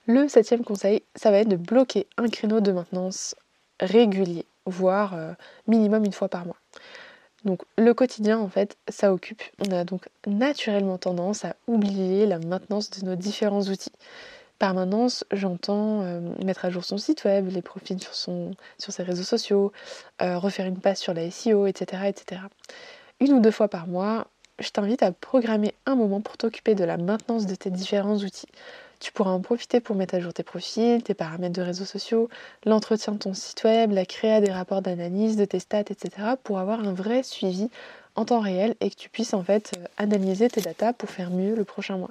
Le 0.06 0.28
septième 0.28 0.64
conseil, 0.64 1.02
ça 1.14 1.30
va 1.30 1.38
être 1.38 1.48
de 1.48 1.56
bloquer 1.56 2.06
un 2.18 2.28
créneau 2.28 2.60
de 2.60 2.72
maintenance 2.72 3.34
régulier, 3.80 4.46
voire 4.66 5.14
euh, 5.14 5.32
minimum 5.66 6.04
une 6.04 6.12
fois 6.12 6.28
par 6.28 6.46
mois. 6.46 6.56
Donc 7.44 7.62
le 7.76 7.94
quotidien, 7.94 8.38
en 8.38 8.48
fait, 8.48 8.76
ça 8.88 9.12
occupe. 9.12 9.42
On 9.66 9.72
a 9.72 9.84
donc 9.84 10.08
naturellement 10.26 10.98
tendance 10.98 11.44
à 11.44 11.54
oublier 11.66 12.26
la 12.26 12.38
maintenance 12.38 12.90
de 12.90 13.06
nos 13.06 13.16
différents 13.16 13.62
outils. 13.62 13.92
Par 14.58 14.74
maintenance, 14.74 15.24
j'entends 15.30 16.02
euh, 16.02 16.20
mettre 16.44 16.64
à 16.64 16.70
jour 16.70 16.84
son 16.84 16.98
site 16.98 17.24
web, 17.24 17.48
les 17.48 17.62
profils 17.62 18.00
sur, 18.00 18.12
ses 18.92 19.02
réseaux 19.04 19.22
sociaux, 19.22 19.72
euh, 20.20 20.36
refaire 20.36 20.66
une 20.66 20.80
passe 20.80 21.00
sur 21.00 21.14
la 21.14 21.30
SEO, 21.30 21.66
etc., 21.66 22.02
etc. 22.08 22.40
Une 23.20 23.34
ou 23.34 23.40
deux 23.40 23.52
fois 23.52 23.68
par 23.68 23.86
mois, 23.86 24.26
je 24.58 24.70
t'invite 24.70 25.04
à 25.04 25.12
programmer 25.12 25.74
un 25.86 25.94
moment 25.94 26.20
pour 26.20 26.36
t'occuper 26.36 26.74
de 26.74 26.82
la 26.82 26.96
maintenance 26.96 27.46
de 27.46 27.54
tes 27.54 27.70
différents 27.70 28.16
outils. 28.16 28.48
Tu 29.00 29.12
pourras 29.12 29.30
en 29.30 29.40
profiter 29.40 29.80
pour 29.80 29.96
mettre 29.96 30.14
à 30.14 30.20
jour 30.20 30.32
tes 30.32 30.42
profils, 30.42 31.02
tes 31.02 31.14
paramètres 31.14 31.54
de 31.54 31.62
réseaux 31.62 31.84
sociaux, 31.84 32.28
l'entretien 32.64 33.12
de 33.12 33.18
ton 33.18 33.34
site 33.34 33.62
web, 33.64 33.92
la 33.92 34.04
création 34.04 34.44
des 34.44 34.52
rapports 34.52 34.82
d'analyse, 34.82 35.36
de 35.36 35.44
tes 35.44 35.60
stats, 35.60 35.80
etc. 35.80 36.10
pour 36.42 36.58
avoir 36.58 36.80
un 36.80 36.92
vrai 36.92 37.22
suivi 37.22 37.68
en 38.16 38.24
temps 38.24 38.40
réel 38.40 38.74
et 38.80 38.90
que 38.90 38.96
tu 38.96 39.08
puisses 39.08 39.34
en 39.34 39.42
fait 39.42 39.72
euh, 39.76 39.84
analyser 39.96 40.48
tes 40.48 40.60
datas 40.60 40.92
pour 40.92 41.08
faire 41.08 41.30
mieux 41.30 41.54
le 41.54 41.64
prochain 41.64 41.96
mois. 41.96 42.10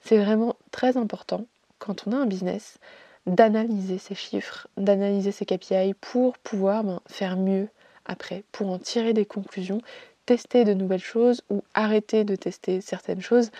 C'est 0.00 0.18
vraiment 0.18 0.56
très 0.70 0.96
important 0.96 1.44
quand 1.78 2.06
on 2.06 2.12
a 2.12 2.16
un 2.16 2.26
business 2.26 2.78
d'analyser 3.26 3.98
ces 3.98 4.14
chiffres, 4.14 4.66
d'analyser 4.76 5.30
ces 5.30 5.44
KPI 5.44 5.94
pour 6.00 6.38
pouvoir 6.38 6.84
ben, 6.84 7.00
faire 7.06 7.36
mieux 7.36 7.68
après, 8.06 8.42
pour 8.50 8.70
en 8.70 8.78
tirer 8.78 9.12
des 9.12 9.26
conclusions 9.26 9.80
tester 10.26 10.64
de 10.64 10.74
nouvelles 10.74 11.02
choses 11.02 11.42
ou 11.50 11.62
arrêter 11.74 12.24
de 12.24 12.36
tester 12.36 12.80
certaines 12.80 13.20
choses, 13.20 13.50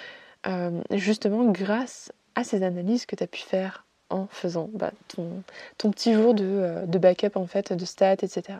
euh, 0.46 0.80
justement 0.90 1.44
grâce 1.44 2.12
à 2.34 2.44
ces 2.44 2.62
analyses 2.62 3.06
que 3.06 3.16
tu 3.16 3.24
as 3.24 3.26
pu 3.26 3.40
faire 3.40 3.86
en 4.10 4.26
faisant 4.26 4.68
bah, 4.72 4.92
ton, 5.08 5.90
petit 5.90 6.12
jour 6.12 6.34
de, 6.34 6.44
euh, 6.44 6.86
de, 6.86 6.98
backup 6.98 7.36
en 7.36 7.46
fait, 7.46 7.72
de 7.72 7.84
stats, 7.84 8.12
etc. 8.14 8.58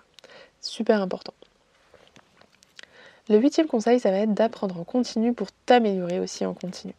Super 0.61 1.03
important. 1.03 1.35
Le 3.29 3.39
huitième 3.39 3.67
conseil, 3.67 4.01
ça 4.01 4.11
va 4.11 4.19
être 4.19 4.35
d'apprendre 4.35 4.79
en 4.81 4.85
continu 4.85 5.33
pour 5.33 5.49
t'améliorer 5.67 6.19
aussi 6.19 6.45
en 6.45 6.55
continu. 6.55 6.95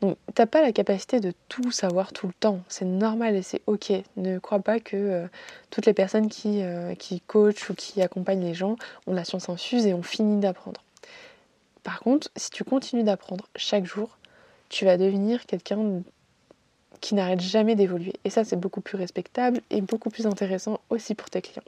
Donc, 0.00 0.16
t'as 0.34 0.46
pas 0.46 0.62
la 0.62 0.72
capacité 0.72 1.20
de 1.20 1.32
tout 1.48 1.70
savoir 1.70 2.12
tout 2.12 2.26
le 2.26 2.32
temps. 2.32 2.60
C'est 2.68 2.84
normal 2.84 3.36
et 3.36 3.42
c'est 3.42 3.62
ok. 3.66 3.92
Ne 4.16 4.40
crois 4.40 4.58
pas 4.58 4.80
que 4.80 4.96
euh, 4.96 5.26
toutes 5.70 5.86
les 5.86 5.94
personnes 5.94 6.28
qui, 6.28 6.62
euh, 6.62 6.96
qui 6.96 7.20
coachent 7.20 7.70
ou 7.70 7.74
qui 7.74 8.02
accompagnent 8.02 8.42
les 8.42 8.54
gens 8.54 8.76
ont 9.06 9.12
la 9.12 9.24
science 9.24 9.48
infuse 9.48 9.86
et 9.86 9.94
ont 9.94 10.02
fini 10.02 10.40
d'apprendre. 10.40 10.82
Par 11.84 12.00
contre, 12.00 12.30
si 12.36 12.50
tu 12.50 12.64
continues 12.64 13.04
d'apprendre 13.04 13.46
chaque 13.54 13.84
jour, 13.84 14.18
tu 14.72 14.86
vas 14.86 14.96
devenir 14.96 15.46
quelqu'un 15.46 16.02
qui 17.00 17.14
n'arrête 17.14 17.40
jamais 17.40 17.74
d'évoluer. 17.74 18.14
Et 18.24 18.30
ça, 18.30 18.42
c'est 18.42 18.56
beaucoup 18.56 18.80
plus 18.80 18.96
respectable 18.96 19.60
et 19.70 19.82
beaucoup 19.82 20.08
plus 20.08 20.26
intéressant 20.26 20.80
aussi 20.88 21.14
pour 21.14 21.30
tes 21.30 21.42
clients. 21.42 21.62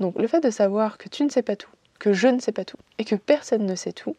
Donc, 0.00 0.18
le 0.18 0.26
fait 0.26 0.40
de 0.40 0.50
savoir 0.50 0.98
que 0.98 1.08
tu 1.08 1.22
ne 1.22 1.30
sais 1.30 1.42
pas 1.42 1.54
tout, 1.54 1.70
que 2.00 2.12
je 2.12 2.26
ne 2.26 2.40
sais 2.40 2.52
pas 2.52 2.64
tout 2.64 2.78
et 2.98 3.04
que 3.04 3.14
personne 3.14 3.64
ne 3.66 3.74
sait 3.76 3.92
tout, 3.92 4.16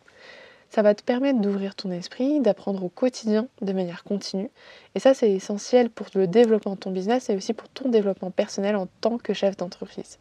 ça 0.70 0.82
va 0.82 0.96
te 0.96 1.04
permettre 1.04 1.42
d'ouvrir 1.42 1.76
ton 1.76 1.92
esprit, 1.92 2.40
d'apprendre 2.40 2.84
au 2.84 2.90
quotidien 2.90 3.48
de 3.62 3.74
manière 3.74 4.04
continue. 4.04 4.50
Et 4.96 5.00
ça, 5.00 5.14
c'est 5.14 5.32
essentiel 5.32 5.90
pour 5.90 6.08
le 6.16 6.26
développement 6.26 6.76
de 6.76 6.80
ton 6.80 6.92
business 6.92 7.30
et 7.30 7.36
aussi 7.36 7.54
pour 7.54 7.68
ton 7.70 7.90
développement 7.90 8.32
personnel 8.32 8.78
en 8.78 8.88
tant 9.02 9.18
que 9.18 9.34
chef 9.34 9.58
d'entreprise. 9.58 10.20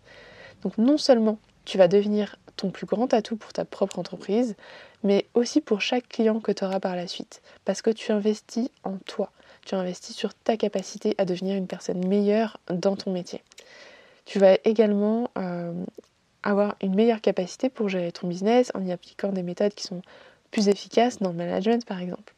Donc 0.63 0.79
non 0.79 0.99
seulement 0.99 1.39
tu 1.65 1.79
vas 1.79 1.89
devenir 1.89 2.37
ton 2.57 2.71
plus 2.71 2.87
grand 2.87 3.15
atout 3.15 3.37
pour 3.37 3.53
ta 3.53 3.65
propre 3.65 3.99
entreprise, 3.99 4.57
mais 5.03 5.27
aussi 5.35 5.61
pour 5.61 5.81
chaque 5.81 6.09
client 6.09 6.41
que 6.41 6.53
tu 6.53 6.65
auras 6.65 6.81
par 6.81 6.97
la 6.97 7.07
suite. 7.07 7.43
Parce 7.65 7.83
que 7.83 7.91
tu 7.91 8.13
investis 8.13 8.69
en 8.85 8.97
toi. 8.99 9.31
Tu 9.65 9.75
investis 9.75 10.17
sur 10.17 10.35
ta 10.35 10.57
capacité 10.57 11.15
à 11.19 11.25
devenir 11.25 11.57
une 11.57 11.67
personne 11.67 12.07
meilleure 12.07 12.59
dans 12.69 12.97
ton 12.97 13.13
métier. 13.13 13.43
Tu 14.25 14.39
vas 14.39 14.57
également 14.65 15.31
euh, 15.39 15.73
avoir 16.43 16.75
une 16.83 16.95
meilleure 16.95 17.21
capacité 17.21 17.69
pour 17.69 17.89
gérer 17.89 18.13
ton 18.13 18.29
business 18.29 18.71
en 18.75 18.85
y 18.85 18.93
appliquant 18.93 19.31
des 19.31 19.43
méthodes 19.43 19.75
qui 19.75 19.85
sont 19.85 20.03
plus 20.51 20.69
efficace 20.69 21.19
dans 21.19 21.31
le 21.31 21.37
management 21.37 21.85
par 21.85 22.01
exemple. 22.01 22.35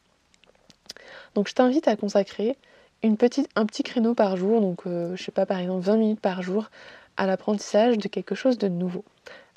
Donc 1.33 1.47
je 1.49 1.53
t'invite 1.53 1.87
à 1.87 1.95
consacrer 1.95 2.55
un 3.03 3.65
petit 3.65 3.83
créneau 3.83 4.15
par 4.15 4.35
jour, 4.35 4.61
donc 4.61 4.87
euh, 4.87 5.15
je 5.15 5.23
sais 5.23 5.31
pas 5.31 5.45
par 5.45 5.59
exemple 5.59 5.85
20 5.85 5.97
minutes 5.97 6.19
par 6.19 6.41
jour, 6.41 6.69
à 7.17 7.27
l'apprentissage 7.27 7.97
de 7.97 8.07
quelque 8.07 8.35
chose 8.35 8.57
de 8.57 8.67
nouveau. 8.67 9.03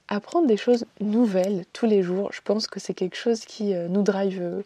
Apprendre 0.08 0.46
des 0.46 0.56
choses 0.56 0.86
nouvelles 1.00 1.64
tous 1.72 1.86
les 1.86 2.02
jours, 2.02 2.32
je 2.32 2.40
pense 2.42 2.66
que 2.66 2.80
c'est 2.80 2.94
quelque 2.94 3.16
chose 3.16 3.40
qui 3.44 3.74
euh, 3.74 3.88
nous 3.88 4.02
drive 4.02 4.62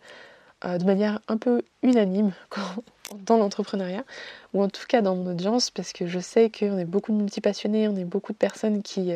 euh, 0.65 0.79
de 0.79 0.85
manière 0.85 1.21
un 1.29 1.37
peu 1.37 1.63
unanime 1.83 2.33
dans 3.27 3.37
l'entrepreneuriat, 3.37 4.05
ou 4.55 4.63
en 4.63 4.69
tout 4.69 4.87
cas 4.89 5.03
dans 5.03 5.17
mon 5.17 5.33
audience, 5.33 5.71
parce 5.71 5.93
que 5.93 6.07
je 6.07 6.19
sais 6.19 6.51
qu'on 6.51 6.79
est 6.79 6.85
beaucoup 6.85 7.13
de 7.13 7.17
multipassionnés, 7.17 7.89
on 7.89 7.97
est 7.97 8.05
beaucoup 8.05 8.33
de 8.33 8.39
personnes 8.39 8.83
qui 8.83 9.13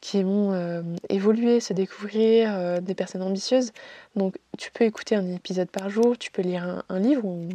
qui 0.00 0.22
euh, 0.24 0.82
évoluer, 1.08 1.60
se 1.60 1.72
découvrir, 1.72 2.56
euh, 2.56 2.80
des 2.80 2.94
personnes 2.94 3.22
ambitieuses. 3.22 3.72
Donc 4.16 4.36
tu 4.58 4.70
peux 4.70 4.84
écouter 4.84 5.14
un 5.14 5.28
épisode 5.34 5.68
par 5.68 5.90
jour, 5.90 6.16
tu 6.18 6.30
peux 6.30 6.42
lire 6.42 6.82
un, 6.88 6.98
livre 6.98 7.24
ou 7.24 7.48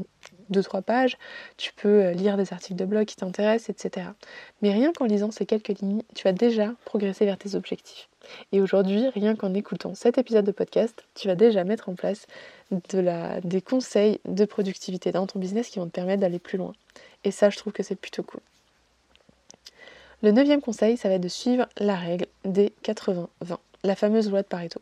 deux, 0.50 0.64
trois 0.64 0.82
pages, 0.82 1.18
tu 1.58 1.74
peux 1.74 2.06
euh, 2.06 2.12
lire 2.12 2.38
des 2.38 2.54
articles 2.54 2.75
de 2.75 2.86
blog 2.86 3.06
qui 3.06 3.16
t'intéressent, 3.16 3.70
etc. 3.70 4.08
Mais 4.62 4.72
rien 4.72 4.92
qu'en 4.94 5.06
lisant 5.06 5.32
ces 5.32 5.46
quelques 5.46 5.80
lignes, 5.80 6.04
tu 6.16 6.24
vas 6.24 6.32
déjà 6.32 6.74
progresser 6.86 7.25
vers 7.25 7.38
tes 7.38 7.56
objectifs. 7.56 8.10
Et 8.52 8.62
aujourd'hui, 8.62 9.10
rien 9.10 9.36
qu'en 9.36 9.54
écoutant 9.54 9.94
cet 9.94 10.18
épisode 10.18 10.46
de 10.46 10.52
podcast, 10.52 11.04
tu 11.14 11.28
vas 11.28 11.36
déjà 11.36 11.64
mettre 11.64 11.90
en 11.90 11.96
place 11.96 12.28
de 12.72 13.00
la, 13.00 13.40
des 13.42 13.62
conseils 13.62 14.20
de 14.25 14.46
productivité 14.46 15.12
dans 15.12 15.28
ton 15.28 15.40
business 15.40 15.70
qui 15.70 15.80
vont 15.80 15.86
te 15.86 15.92
permettre 15.92 16.22
d'aller 16.22 16.40
plus 16.40 16.58
loin. 16.58 16.74
Et 17.24 17.32
ça, 17.32 17.50
je 17.50 17.58
trouve 17.58 17.74
que 17.74 17.84
c'est 17.84 17.96
plutôt 17.96 18.24
cool. 18.24 18.42
Le 20.22 20.32
neuvième 20.32 20.62
conseil, 20.62 20.98
ça 20.98 21.10
va 21.10 21.16
être 21.16 21.22
de 21.22 21.28
suivre 21.28 21.68
la 21.78 21.96
règle 21.96 22.25
des 22.46 22.74
80-20, 22.84 23.28
la 23.84 23.96
fameuse 23.96 24.30
loi 24.30 24.42
de 24.42 24.48
Pareto. 24.48 24.82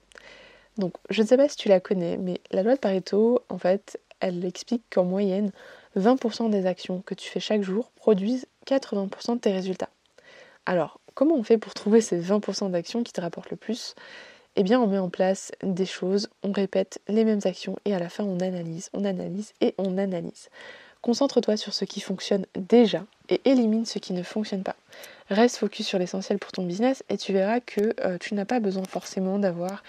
Donc, 0.78 0.94
je 1.10 1.22
ne 1.22 1.28
sais 1.28 1.38
pas 1.38 1.50
si 1.50 1.56
tu 1.56 1.70
la 1.70 1.80
connais, 1.80 2.18
mais 2.18 2.40
la 2.52 2.64
loi 2.64 2.76
de 2.76 2.80
Pareto, 2.80 3.42
en 3.50 3.58
fait, 3.58 4.00
elle 4.24 4.44
explique 4.46 4.84
qu'en 4.90 5.04
moyenne, 5.04 5.52
20% 5.98 6.50
des 6.50 6.66
actions 6.66 7.04
que 7.06 7.14
tu 7.14 7.30
fais 7.30 7.42
chaque 7.42 7.62
jour 7.62 7.92
produisent 7.96 8.48
80% 8.66 9.36
de 9.36 9.40
tes 9.40 9.52
résultats. 9.52 9.90
Alors, 10.66 11.00
comment 11.14 11.36
on 11.36 11.44
fait 11.44 11.58
pour 11.58 11.74
trouver 11.74 12.00
ces 12.02 12.20
20% 12.20 12.72
d'actions 12.72 13.04
qui 13.04 13.12
te 13.12 13.22
rapportent 13.22 13.52
le 13.52 13.58
plus? 13.58 13.96
Eh 14.56 14.64
bien, 14.64 14.80
on 14.80 14.88
met 14.88 14.98
en 14.98 15.10
place 15.10 15.52
des 15.62 15.86
choses, 15.86 16.30
on 16.42 16.52
répète 16.52 17.02
les 17.08 17.26
mêmes 17.26 17.42
actions 17.44 17.76
et 17.86 17.94
à 17.94 18.00
la 18.00 18.08
fin, 18.08 18.24
on 18.24 18.40
analyse, 18.40 18.90
on 18.94 19.04
analyse 19.04 19.52
et 19.62 19.76
on 19.78 19.98
analyse. 19.98 20.50
Concentre-toi 21.02 21.58
sur 21.58 21.74
ce 21.74 21.84
qui 21.84 22.00
fonctionne 22.00 22.46
déjà 22.56 23.04
et 23.28 23.42
élimine 23.44 23.86
ce 23.86 24.00
qui 24.00 24.14
ne 24.14 24.24
fonctionne 24.24 24.64
pas. 24.64 24.78
Reste 25.30 25.58
focus 25.58 25.86
sur 25.86 26.00
l'essentiel 26.00 26.40
pour 26.40 26.54
ton 26.54 26.64
business 26.64 27.04
et 27.10 27.18
tu 27.18 27.34
verras 27.34 27.60
que 27.60 27.94
euh, 28.06 28.18
tu 28.20 28.36
n'as 28.36 28.46
pas 28.46 28.62
besoin 28.62 28.84
forcément 28.86 29.38
d'avoir 29.38 29.84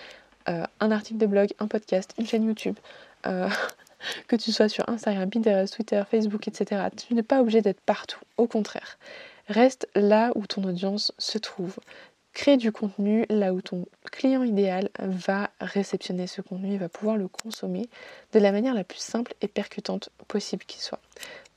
euh, 0.48 0.64
un 0.80 0.90
article 0.90 1.18
de 1.18 1.26
blog, 1.26 1.50
un 1.60 1.68
podcast, 1.68 2.12
une 2.18 2.26
chaîne 2.26 2.44
YouTube, 2.44 2.76
euh, 3.26 3.48
que 4.28 4.36
tu 4.36 4.52
sois 4.52 4.68
sur 4.68 4.88
Instagram, 4.88 5.28
Pinterest, 5.30 5.74
Twitter, 5.74 6.02
Facebook, 6.10 6.48
etc. 6.48 6.82
Tu 6.96 7.14
n'es 7.14 7.22
pas 7.22 7.40
obligé 7.40 7.60
d'être 7.62 7.80
partout. 7.80 8.20
Au 8.36 8.46
contraire, 8.46 8.98
reste 9.48 9.88
là 9.94 10.32
où 10.34 10.46
ton 10.46 10.64
audience 10.64 11.12
se 11.18 11.38
trouve. 11.38 11.76
Crée 12.32 12.56
du 12.56 12.72
contenu 12.72 13.26
là 13.28 13.54
où 13.54 13.62
ton 13.62 13.86
client 14.10 14.42
idéal 14.42 14.88
va 14.98 15.50
réceptionner 15.60 16.26
ce 16.26 16.40
contenu 16.40 16.74
et 16.74 16.78
va 16.78 16.88
pouvoir 16.88 17.16
le 17.16 17.28
consommer 17.28 17.88
de 18.32 18.40
la 18.40 18.50
manière 18.50 18.74
la 18.74 18.82
plus 18.82 18.98
simple 18.98 19.34
et 19.40 19.46
percutante 19.46 20.08
possible 20.26 20.64
qu'il 20.64 20.80
soit. 20.80 21.00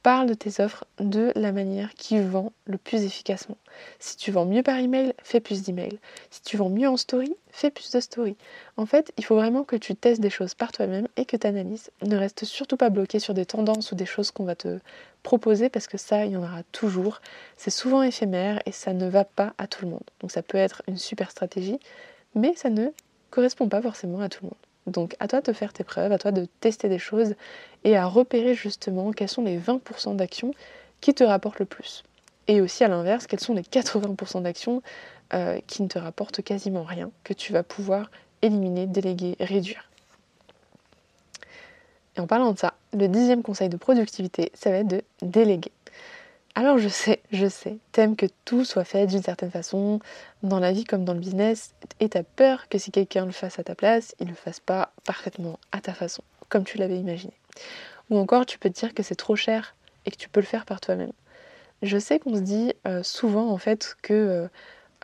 Parle 0.08 0.30
de 0.30 0.36
tes 0.36 0.64
offres 0.64 0.86
de 1.00 1.34
la 1.36 1.52
manière 1.52 1.94
qui 1.94 2.18
vend 2.22 2.54
le 2.64 2.78
plus 2.78 3.04
efficacement. 3.04 3.58
Si 4.00 4.16
tu 4.16 4.32
vends 4.32 4.46
mieux 4.46 4.64
par 4.64 4.78
email, 4.78 5.14
fais 5.22 5.42
plus 5.42 5.64
d'emails. 5.64 6.00
Si 6.30 6.42
tu 6.44 6.56
vends 6.56 6.70
mieux 6.70 6.88
en 6.88 6.96
story, 6.96 7.36
fais 7.52 7.72
plus 7.72 7.92
de 7.92 8.00
story. 8.00 8.38
En 8.78 8.86
fait, 8.86 9.12
il 9.18 9.26
faut 9.26 9.36
vraiment 9.36 9.66
que 9.66 9.76
tu 9.76 9.96
testes 9.98 10.22
des 10.22 10.30
choses 10.30 10.54
par 10.54 10.72
toi-même 10.72 11.10
et 11.18 11.26
que 11.26 11.36
tu 11.36 11.46
analyses. 11.46 11.92
Ne 12.04 12.16
reste 12.16 12.46
surtout 12.46 12.78
pas 12.78 12.90
bloqué 12.90 13.20
sur 13.20 13.34
des 13.34 13.46
tendances 13.46 13.92
ou 13.92 13.96
des 13.96 14.06
choses 14.06 14.32
qu'on 14.32 14.46
va 14.46 14.56
te 14.56 14.80
proposer 15.24 15.68
parce 15.68 15.88
que 15.88 15.98
ça, 15.98 16.26
il 16.26 16.32
y 16.32 16.38
en 16.38 16.44
aura 16.44 16.64
toujours. 16.72 17.20
C'est 17.58 17.70
souvent 17.70 18.02
éphémère 18.02 18.62
et 18.66 18.72
ça 18.72 18.94
ne 18.94 19.10
va 19.10 19.26
pas 19.26 19.56
à 19.58 19.68
tout 19.68 19.84
le 19.84 19.92
monde. 19.92 20.10
Donc 20.22 20.32
ça 20.32 20.42
peut 20.42 20.58
être 20.58 20.84
une 20.88 20.96
super 20.96 21.32
stratégie, 21.32 21.80
mais 22.34 22.54
ça 22.56 22.70
ne 22.70 22.88
correspond 23.30 23.68
pas 23.68 23.82
forcément 23.82 24.22
à 24.22 24.30
tout 24.30 24.40
le 24.44 24.52
monde. 24.52 24.67
Donc 24.88 25.16
à 25.20 25.28
toi 25.28 25.42
de 25.42 25.54
faire 25.54 25.74
tes 25.74 25.84
preuves, 25.84 26.12
à 26.12 26.18
toi 26.18 26.32
de 26.32 26.48
tester 26.62 26.90
des 26.90 27.00
choses 27.00 27.36
et 27.84 27.96
à 27.96 28.06
repérer 28.06 28.56
justement 28.56 29.12
quels 29.12 29.30
sont 29.30 29.44
les 29.44 29.60
20% 29.60 30.16
d'actions 30.16 30.54
qui 31.02 31.14
te 31.14 31.24
rapportent 31.24 31.60
le 31.60 31.66
plus. 31.66 32.04
Et 32.48 32.62
aussi 32.62 32.84
à 32.84 32.88
l'inverse, 32.88 33.28
quels 33.28 33.42
sont 33.42 33.54
les 33.54 33.62
80% 33.62 34.42
d'actions 34.42 34.82
euh, 35.34 35.60
qui 35.68 35.84
ne 35.84 35.90
te 35.90 36.00
rapportent 36.00 36.42
quasiment 36.42 36.84
rien, 36.84 37.12
que 37.26 37.34
tu 37.34 37.52
vas 37.52 37.64
pouvoir 37.64 38.10
éliminer, 38.42 38.88
déléguer, 38.88 39.36
réduire. 39.40 39.90
Et 42.16 42.22
en 42.22 42.28
parlant 42.28 42.54
de 42.54 42.58
ça, 42.58 42.74
le 42.94 43.08
dixième 43.08 43.44
conseil 43.44 43.70
de 43.70 43.78
productivité, 43.78 44.52
ça 44.54 44.72
va 44.72 44.78
être 44.78 44.88
de 44.88 45.04
déléguer. 45.22 45.72
Alors 46.60 46.80
je 46.80 46.88
sais, 46.88 47.22
je 47.32 47.48
sais, 47.48 47.78
t'aimes 47.92 48.16
que 48.16 48.26
tout 48.44 48.66
soit 48.66 48.84
fait 48.84 49.06
d'une 49.06 49.22
certaine 49.22 49.52
façon, 49.52 50.00
dans 50.42 50.60
la 50.60 50.72
vie 50.72 50.86
comme 50.86 51.06
dans 51.06 51.14
le 51.14 51.20
business, 51.20 51.76
et 52.00 52.10
t'as 52.10 52.24
peur 52.24 52.68
que 52.68 52.80
si 52.80 52.90
quelqu'un 52.90 53.28
le 53.28 53.32
fasse 53.32 53.60
à 53.60 53.64
ta 53.64 53.76
place, 53.76 54.16
il 54.20 54.26
ne 54.26 54.32
le 54.32 54.36
fasse 54.36 54.60
pas 54.60 54.92
parfaitement 55.06 55.60
à 55.72 55.82
ta 55.82 55.94
façon, 55.94 56.24
comme 56.50 56.64
tu 56.64 56.80
l'avais 56.80 56.98
imaginé. 56.98 57.34
Ou 58.10 58.18
encore, 58.18 58.48
tu 58.48 58.58
peux 58.58 58.72
te 58.72 58.80
dire 58.80 58.96
que 58.96 59.04
c'est 59.04 59.14
trop 59.14 59.36
cher 59.36 59.76
et 60.08 60.10
que 60.10 60.16
tu 60.16 60.30
peux 60.30 60.40
le 60.40 60.48
faire 60.48 60.66
par 60.66 60.82
toi-même. 60.82 61.12
Je 61.84 62.00
sais 62.00 62.18
qu'on 62.18 62.34
se 62.34 62.42
dit 62.42 62.74
euh, 62.88 63.04
souvent 63.04 63.52
en 63.52 63.60
fait 63.60 63.96
que 64.02 64.14
euh, 64.16 64.48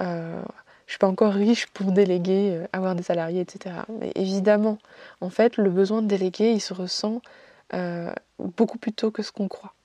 euh, 0.01 0.41
je 0.87 0.93
suis 0.93 0.99
pas 0.99 1.07
encore 1.07 1.33
riche 1.33 1.67
pour 1.67 1.91
déléguer, 1.91 2.63
avoir 2.73 2.95
des 2.95 3.03
salariés, 3.03 3.41
etc. 3.41 3.75
Mais 3.99 4.11
évidemment, 4.15 4.79
en 5.21 5.29
fait, 5.29 5.57
le 5.57 5.69
besoin 5.69 6.01
de 6.01 6.07
déléguer, 6.07 6.51
il 6.51 6.61
se 6.61 6.73
ressent 6.73 7.21
beaucoup 8.39 8.79
plus 8.79 8.93
tôt 8.93 9.11
que 9.11 9.21
ce 9.21 9.31
qu'on 9.31 9.47
croit 9.47 9.75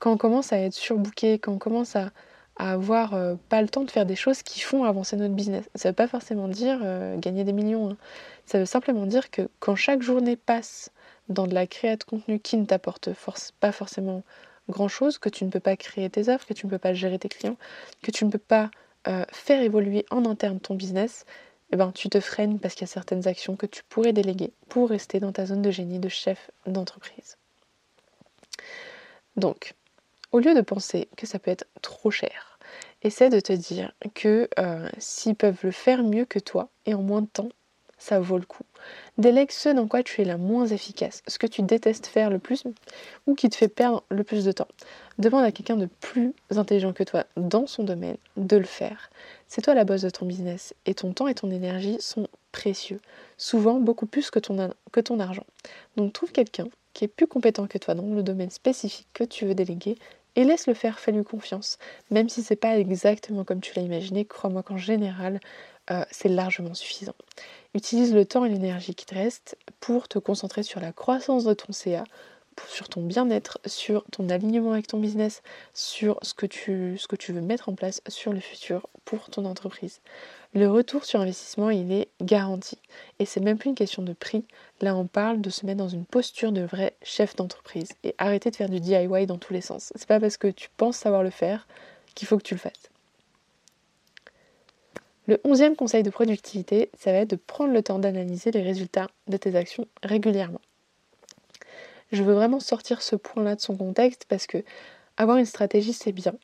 quand 0.00 0.12
on 0.12 0.16
commence 0.16 0.52
à 0.52 0.58
être 0.58 0.74
surbooké, 0.74 1.38
quand 1.38 1.52
on 1.52 1.58
commence 1.58 1.94
à, 1.94 2.10
avoir 2.56 3.14
euh, 3.14 3.36
pas 3.48 3.62
le 3.62 3.68
temps 3.68 3.84
de 3.84 3.90
faire 3.90 4.04
des 4.04 4.16
choses 4.16 4.42
qui 4.42 4.60
font 4.60 4.84
avancer 4.84 5.16
notre 5.16 5.32
business. 5.32 5.64
Ça 5.76 5.88
veut 5.88 5.94
pas 5.94 6.08
forcément 6.08 6.46
dire 6.46 6.78
euh, 6.82 7.16
gagner 7.16 7.42
des 7.42 7.54
millions. 7.54 7.92
Hein. 7.92 7.96
Ça 8.44 8.58
veut 8.58 8.66
simplement 8.66 9.06
dire 9.06 9.30
que 9.30 9.48
quand 9.60 9.76
chaque 9.76 10.02
journée 10.02 10.36
passe 10.36 10.90
dans 11.30 11.46
de 11.46 11.54
la 11.54 11.66
création 11.66 11.96
de 12.00 12.04
contenu 12.04 12.38
qui 12.38 12.58
ne 12.58 12.66
t'apporte 12.66 13.08
pas 13.60 13.72
forcément 13.72 14.22
grand-chose, 14.68 15.16
que 15.16 15.30
tu 15.30 15.46
ne 15.46 15.50
peux 15.50 15.60
pas 15.60 15.76
créer 15.76 16.10
tes 16.10 16.28
offres, 16.28 16.46
que 16.46 16.52
tu 16.52 16.66
ne 16.66 16.70
peux 16.70 16.78
pas 16.78 16.92
gérer 16.92 17.18
tes 17.18 17.30
clients, 17.30 17.56
que 18.02 18.10
tu 18.10 18.26
ne 18.26 18.30
peux 18.30 18.38
pas 18.38 18.70
euh, 19.08 19.24
faire 19.32 19.62
évoluer 19.62 20.04
en 20.10 20.26
interne 20.26 20.60
ton 20.60 20.74
business, 20.74 21.24
eh 21.72 21.76
ben, 21.76 21.92
tu 21.92 22.10
te 22.10 22.20
freines 22.20 22.58
parce 22.58 22.74
qu'il 22.74 22.82
y 22.82 22.90
a 22.90 22.92
certaines 22.92 23.26
actions 23.26 23.56
que 23.56 23.66
tu 23.66 23.82
pourrais 23.88 24.12
déléguer 24.12 24.52
pour 24.68 24.90
rester 24.90 25.18
dans 25.20 25.32
ta 25.32 25.46
zone 25.46 25.62
de 25.62 25.70
génie 25.70 25.98
de 25.98 26.10
chef 26.10 26.50
d'entreprise. 26.66 27.38
Donc, 29.36 29.74
au 30.32 30.38
lieu 30.38 30.54
de 30.54 30.60
penser 30.60 31.08
que 31.16 31.26
ça 31.26 31.38
peut 31.38 31.50
être 31.50 31.66
trop 31.82 32.10
cher, 32.10 32.58
essaie 33.02 33.30
de 33.30 33.40
te 33.40 33.52
dire 33.52 33.92
que 34.14 34.48
euh, 34.58 34.88
s'ils 34.98 35.34
peuvent 35.34 35.60
le 35.62 35.70
faire 35.70 36.02
mieux 36.02 36.24
que 36.24 36.38
toi 36.38 36.68
et 36.86 36.94
en 36.94 37.02
moins 37.02 37.22
de 37.22 37.28
temps, 37.28 37.48
ça 38.00 38.18
vaut 38.18 38.38
le 38.38 38.46
coup. 38.46 38.64
Délègue 39.18 39.50
ce 39.50 39.68
dans 39.68 39.86
quoi 39.86 40.02
tu 40.02 40.22
es 40.22 40.24
la 40.24 40.38
moins 40.38 40.66
efficace, 40.66 41.22
ce 41.28 41.38
que 41.38 41.46
tu 41.46 41.62
détestes 41.62 42.06
faire 42.06 42.30
le 42.30 42.38
plus 42.38 42.64
ou 43.26 43.34
qui 43.34 43.50
te 43.50 43.56
fait 43.56 43.68
perdre 43.68 44.02
le 44.08 44.24
plus 44.24 44.44
de 44.44 44.52
temps. 44.52 44.68
Demande 45.18 45.44
à 45.44 45.52
quelqu'un 45.52 45.76
de 45.76 45.88
plus 46.00 46.32
intelligent 46.50 46.94
que 46.94 47.04
toi 47.04 47.24
dans 47.36 47.66
son 47.66 47.84
domaine 47.84 48.16
de 48.38 48.56
le 48.56 48.64
faire. 48.64 49.10
C'est 49.48 49.60
toi 49.60 49.74
la 49.74 49.84
bosse 49.84 50.02
de 50.02 50.10
ton 50.10 50.24
business 50.24 50.74
et 50.86 50.94
ton 50.94 51.12
temps 51.12 51.28
et 51.28 51.34
ton 51.34 51.50
énergie 51.50 51.98
sont 52.00 52.26
précieux, 52.52 53.00
souvent 53.36 53.78
beaucoup 53.78 54.06
plus 54.06 54.30
que 54.30 54.38
ton, 54.38 54.72
que 54.92 55.00
ton 55.00 55.20
argent. 55.20 55.46
Donc 55.96 56.14
trouve 56.14 56.32
quelqu'un 56.32 56.68
qui 56.94 57.04
est 57.04 57.08
plus 57.08 57.26
compétent 57.26 57.66
que 57.66 57.78
toi 57.78 57.94
dans 57.94 58.14
le 58.14 58.22
domaine 58.22 58.50
spécifique 58.50 59.08
que 59.12 59.24
tu 59.24 59.44
veux 59.44 59.54
déléguer 59.54 59.96
et 60.36 60.44
laisse-le 60.44 60.74
faire, 60.74 60.98
fais-lui 60.98 61.24
confiance. 61.24 61.78
Même 62.10 62.28
si 62.28 62.42
c'est 62.42 62.56
pas 62.56 62.78
exactement 62.78 63.44
comme 63.44 63.60
tu 63.60 63.72
l'as 63.74 63.82
imaginé, 63.82 64.24
crois-moi 64.24 64.62
qu'en 64.62 64.76
général, 64.76 65.40
euh, 65.90 66.04
c'est 66.10 66.28
largement 66.28 66.74
suffisant. 66.74 67.14
Utilise 67.74 68.14
le 68.14 68.24
temps 68.24 68.44
et 68.44 68.48
l'énergie 68.48 68.94
qui 68.94 69.06
te 69.06 69.14
reste 69.14 69.56
pour 69.80 70.08
te 70.08 70.18
concentrer 70.18 70.62
sur 70.62 70.80
la 70.80 70.92
croissance 70.92 71.44
de 71.44 71.54
ton 71.54 71.72
CA, 71.72 72.04
sur 72.68 72.88
ton 72.88 73.02
bien-être, 73.02 73.58
sur 73.66 74.04
ton 74.10 74.28
alignement 74.28 74.72
avec 74.72 74.86
ton 74.86 74.98
business, 74.98 75.42
sur 75.74 76.18
ce 76.22 76.34
que, 76.34 76.46
tu, 76.46 76.96
ce 76.98 77.06
que 77.06 77.16
tu 77.16 77.32
veux 77.32 77.40
mettre 77.40 77.68
en 77.68 77.74
place 77.74 78.02
sur 78.08 78.32
le 78.32 78.40
futur 78.40 78.88
pour 79.04 79.30
ton 79.30 79.44
entreprise. 79.44 80.00
Le 80.52 80.68
retour 80.68 81.04
sur 81.04 81.20
investissement, 81.20 81.70
il 81.70 81.92
est 81.92 82.08
garanti. 82.20 82.76
Et 83.18 83.24
c'est 83.24 83.40
même 83.40 83.56
plus 83.56 83.70
une 83.70 83.76
question 83.76 84.02
de 84.02 84.12
prix. 84.12 84.44
Là, 84.80 84.96
on 84.96 85.06
parle 85.06 85.40
de 85.40 85.50
se 85.50 85.64
mettre 85.64 85.78
dans 85.78 85.88
une 85.88 86.04
posture 86.04 86.50
de 86.50 86.62
vrai 86.62 86.94
chef 87.02 87.36
d'entreprise 87.36 87.88
et 88.02 88.14
arrêter 88.18 88.50
de 88.50 88.56
faire 88.56 88.68
du 88.68 88.80
DIY 88.80 89.26
dans 89.26 89.38
tous 89.38 89.52
les 89.52 89.60
sens. 89.60 89.92
C'est 89.94 90.08
pas 90.08 90.18
parce 90.18 90.36
que 90.36 90.48
tu 90.48 90.68
penses 90.76 90.96
savoir 90.96 91.22
le 91.22 91.30
faire 91.30 91.68
qu'il 92.14 92.26
faut 92.26 92.36
que 92.36 92.42
tu 92.42 92.54
le 92.54 92.60
fasses. 92.60 92.90
Le 95.26 95.40
onzième 95.44 95.76
conseil 95.76 96.02
de 96.02 96.10
productivité, 96.10 96.90
ça 96.98 97.12
va 97.12 97.18
être 97.18 97.30
de 97.30 97.36
prendre 97.36 97.72
le 97.72 97.82
temps 97.84 98.00
d'analyser 98.00 98.50
les 98.50 98.62
résultats 98.62 99.06
de 99.28 99.36
tes 99.36 99.54
actions 99.54 99.86
régulièrement. 100.02 100.60
Je 102.12 102.22
veux 102.22 102.34
vraiment 102.34 102.60
sortir 102.60 103.02
ce 103.02 103.16
point-là 103.16 103.54
de 103.54 103.60
son 103.60 103.76
contexte 103.76 104.26
parce 104.28 104.46
que 104.46 104.64
avoir 105.16 105.36
une 105.36 105.46
stratégie, 105.46 105.92
c'est 105.92 106.12
bien, 106.12 106.34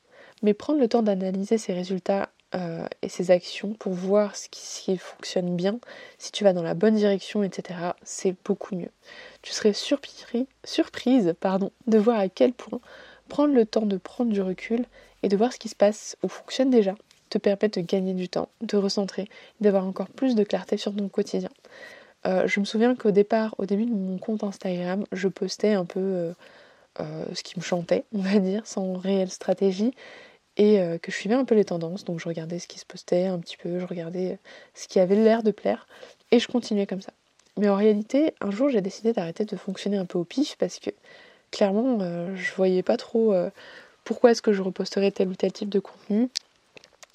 mais 0.42 0.54
prendre 0.54 0.80
le 0.80 0.88
temps 0.88 1.02
d'analyser 1.02 1.58
ses 1.58 1.72
résultats 1.72 2.30
euh, 2.54 2.86
et 3.02 3.08
ses 3.08 3.30
actions 3.30 3.72
pour 3.72 3.92
voir 3.92 4.36
ce 4.36 4.48
qui, 4.48 4.96
fonctionne 4.96 5.56
bien, 5.56 5.78
si 6.18 6.30
tu 6.30 6.44
vas 6.44 6.52
dans 6.52 6.62
la 6.62 6.74
bonne 6.74 6.94
direction, 6.94 7.42
etc., 7.42 7.80
c'est 8.04 8.36
beaucoup 8.44 8.76
mieux. 8.76 8.90
Tu 9.42 9.52
serais 9.52 9.72
surpris, 9.72 10.46
surprise 10.64 11.34
pardon, 11.40 11.72
de 11.86 11.98
voir 11.98 12.20
à 12.20 12.28
quel 12.28 12.52
point 12.52 12.80
prendre 13.28 13.54
le 13.54 13.66
temps 13.66 13.86
de 13.86 13.96
prendre 13.96 14.32
du 14.32 14.40
recul 14.40 14.84
et 15.22 15.28
de 15.28 15.36
voir 15.36 15.52
ce 15.52 15.58
qui 15.58 15.68
se 15.68 15.74
passe 15.74 16.16
ou 16.22 16.28
fonctionne 16.28 16.70
déjà 16.70 16.94
te 17.30 17.38
permet 17.38 17.68
de 17.68 17.80
gagner 17.80 18.14
du 18.14 18.28
temps, 18.28 18.48
de 18.60 18.76
recentrer, 18.76 19.28
d'avoir 19.60 19.84
encore 19.84 20.08
plus 20.08 20.36
de 20.36 20.44
clarté 20.44 20.76
sur 20.76 20.94
ton 20.94 21.08
quotidien. 21.08 21.50
Euh, 22.26 22.46
je 22.46 22.60
me 22.60 22.64
souviens 22.64 22.94
qu'au 22.94 23.10
départ, 23.10 23.54
au 23.58 23.66
début 23.66 23.86
de 23.86 23.94
mon 23.94 24.18
compte 24.18 24.42
Instagram, 24.44 25.04
je 25.12 25.28
postais 25.28 25.74
un 25.74 25.84
peu 25.84 26.34
euh, 27.00 27.24
ce 27.32 27.42
qui 27.42 27.58
me 27.58 27.62
chantait, 27.62 28.04
on 28.12 28.20
va 28.20 28.38
dire, 28.38 28.66
sans 28.66 28.94
réelle 28.94 29.30
stratégie 29.30 29.92
et 30.56 30.80
euh, 30.80 30.98
que 30.98 31.10
je 31.10 31.16
suivais 31.16 31.34
un 31.34 31.44
peu 31.44 31.54
les 31.54 31.64
tendances. 31.64 32.04
Donc 32.04 32.20
je 32.20 32.28
regardais 32.28 32.58
ce 32.58 32.66
qui 32.66 32.78
se 32.78 32.86
postait 32.86 33.26
un 33.26 33.38
petit 33.38 33.56
peu, 33.56 33.78
je 33.78 33.86
regardais 33.86 34.38
ce 34.74 34.88
qui 34.88 34.98
avait 34.98 35.16
l'air 35.16 35.42
de 35.42 35.50
plaire 35.50 35.86
et 36.30 36.38
je 36.38 36.48
continuais 36.48 36.86
comme 36.86 37.02
ça. 37.02 37.12
Mais 37.56 37.68
en 37.68 37.76
réalité, 37.76 38.34
un 38.40 38.50
jour 38.50 38.68
j'ai 38.68 38.80
décidé 38.80 39.12
d'arrêter 39.12 39.44
de 39.44 39.56
fonctionner 39.56 39.96
un 39.96 40.04
peu 40.04 40.18
au 40.18 40.24
pif 40.24 40.56
parce 40.58 40.78
que 40.78 40.90
clairement 41.50 41.98
euh, 42.00 42.34
je 42.36 42.52
voyais 42.54 42.82
pas 42.82 42.96
trop 42.96 43.32
euh, 43.32 43.50
pourquoi 44.04 44.30
est-ce 44.32 44.42
que 44.42 44.52
je 44.52 44.62
reposterais 44.62 45.10
tel 45.10 45.28
ou 45.28 45.34
tel 45.34 45.52
type 45.52 45.68
de 45.68 45.80
contenu. 45.80 46.28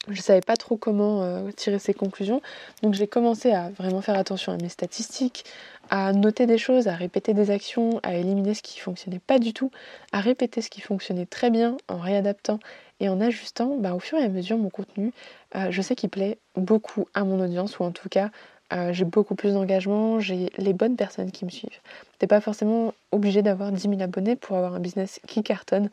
Je 0.09 0.19
savais 0.19 0.41
pas 0.41 0.57
trop 0.57 0.77
comment 0.77 1.45
tirer 1.55 1.77
ces 1.77 1.93
conclusions. 1.93 2.41
Donc 2.81 2.95
j'ai 2.95 3.07
commencé 3.07 3.51
à 3.51 3.69
vraiment 3.69 4.01
faire 4.01 4.17
attention 4.17 4.51
à 4.51 4.57
mes 4.57 4.69
statistiques, 4.69 5.45
à 5.91 6.11
noter 6.11 6.47
des 6.47 6.57
choses, 6.57 6.87
à 6.87 6.95
répéter 6.95 7.33
des 7.35 7.51
actions, 7.51 7.99
à 8.01 8.15
éliminer 8.15 8.55
ce 8.55 8.63
qui 8.63 8.79
fonctionnait 8.79 9.19
pas 9.19 9.37
du 9.37 9.53
tout, 9.53 9.69
à 10.11 10.21
répéter 10.21 10.61
ce 10.61 10.69
qui 10.71 10.81
fonctionnait 10.81 11.27
très 11.27 11.51
bien 11.51 11.77
en 11.87 11.99
réadaptant 11.99 12.59
et 13.01 13.09
en 13.09 13.19
ajustant, 13.19 13.77
bah, 13.77 13.95
au 13.95 13.99
fur 13.99 14.17
et 14.19 14.23
à 14.23 14.29
mesure, 14.29 14.57
mon 14.57 14.69
contenu, 14.69 15.11
euh, 15.55 15.71
je 15.71 15.81
sais 15.81 15.95
qu'il 15.95 16.09
plaît 16.09 16.37
beaucoup 16.55 17.07
à 17.15 17.23
mon 17.23 17.43
audience, 17.43 17.79
ou 17.79 17.83
en 17.83 17.91
tout 17.91 18.09
cas, 18.09 18.29
euh, 18.73 18.93
j'ai 18.93 19.05
beaucoup 19.05 19.33
plus 19.33 19.53
d'engagement, 19.53 20.19
j'ai 20.19 20.49
les 20.57 20.73
bonnes 20.73 20.95
personnes 20.95 21.31
qui 21.31 21.43
me 21.43 21.49
suivent. 21.49 21.79
T'es 22.19 22.27
pas 22.27 22.41
forcément 22.41 22.93
obligé 23.11 23.41
d'avoir 23.41 23.71
10 23.71 23.81
000 23.81 24.01
abonnés 24.01 24.35
pour 24.35 24.55
avoir 24.55 24.75
un 24.75 24.79
business 24.79 25.19
qui 25.27 25.41
cartonne. 25.41 25.89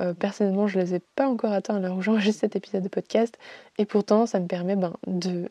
Euh, 0.00 0.14
personnellement, 0.14 0.66
je 0.66 0.78
ne 0.78 0.84
les 0.84 0.94
ai 0.94 1.00
pas 1.16 1.28
encore 1.28 1.52
atteints 1.52 1.76
à 1.76 1.80
l'heure 1.80 1.96
où 1.96 2.02
j'enregistre 2.02 2.40
cet 2.40 2.56
épisode 2.56 2.82
de 2.82 2.88
podcast, 2.88 3.38
et 3.78 3.84
pourtant, 3.84 4.26
ça 4.26 4.40
me 4.40 4.46
permet 4.46 4.76
ben, 4.76 4.94
de 5.06 5.50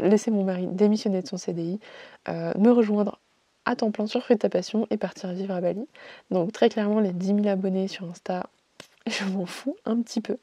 laisser 0.00 0.30
mon 0.30 0.44
mari 0.44 0.66
démissionner 0.66 1.22
de 1.22 1.28
son 1.28 1.36
CDI, 1.36 1.78
me 2.26 2.70
rejoindre 2.70 3.20
à 3.64 3.76
temps 3.76 3.90
plein 3.90 4.06
sur 4.06 4.22
Fruit 4.22 4.36
ta 4.36 4.48
passion 4.48 4.86
et 4.90 4.96
partir 4.96 5.32
vivre 5.32 5.54
à 5.54 5.60
Bali. 5.60 5.86
Donc 6.30 6.52
très 6.52 6.68
clairement 6.68 7.00
les 7.00 7.12
10 7.12 7.26
000 7.26 7.48
abonnés 7.48 7.88
sur 7.88 8.08
Insta, 8.08 8.46
je 9.06 9.24
m'en 9.24 9.46
fous 9.46 9.76
un 9.84 10.00
petit 10.00 10.20
peu. 10.20 10.36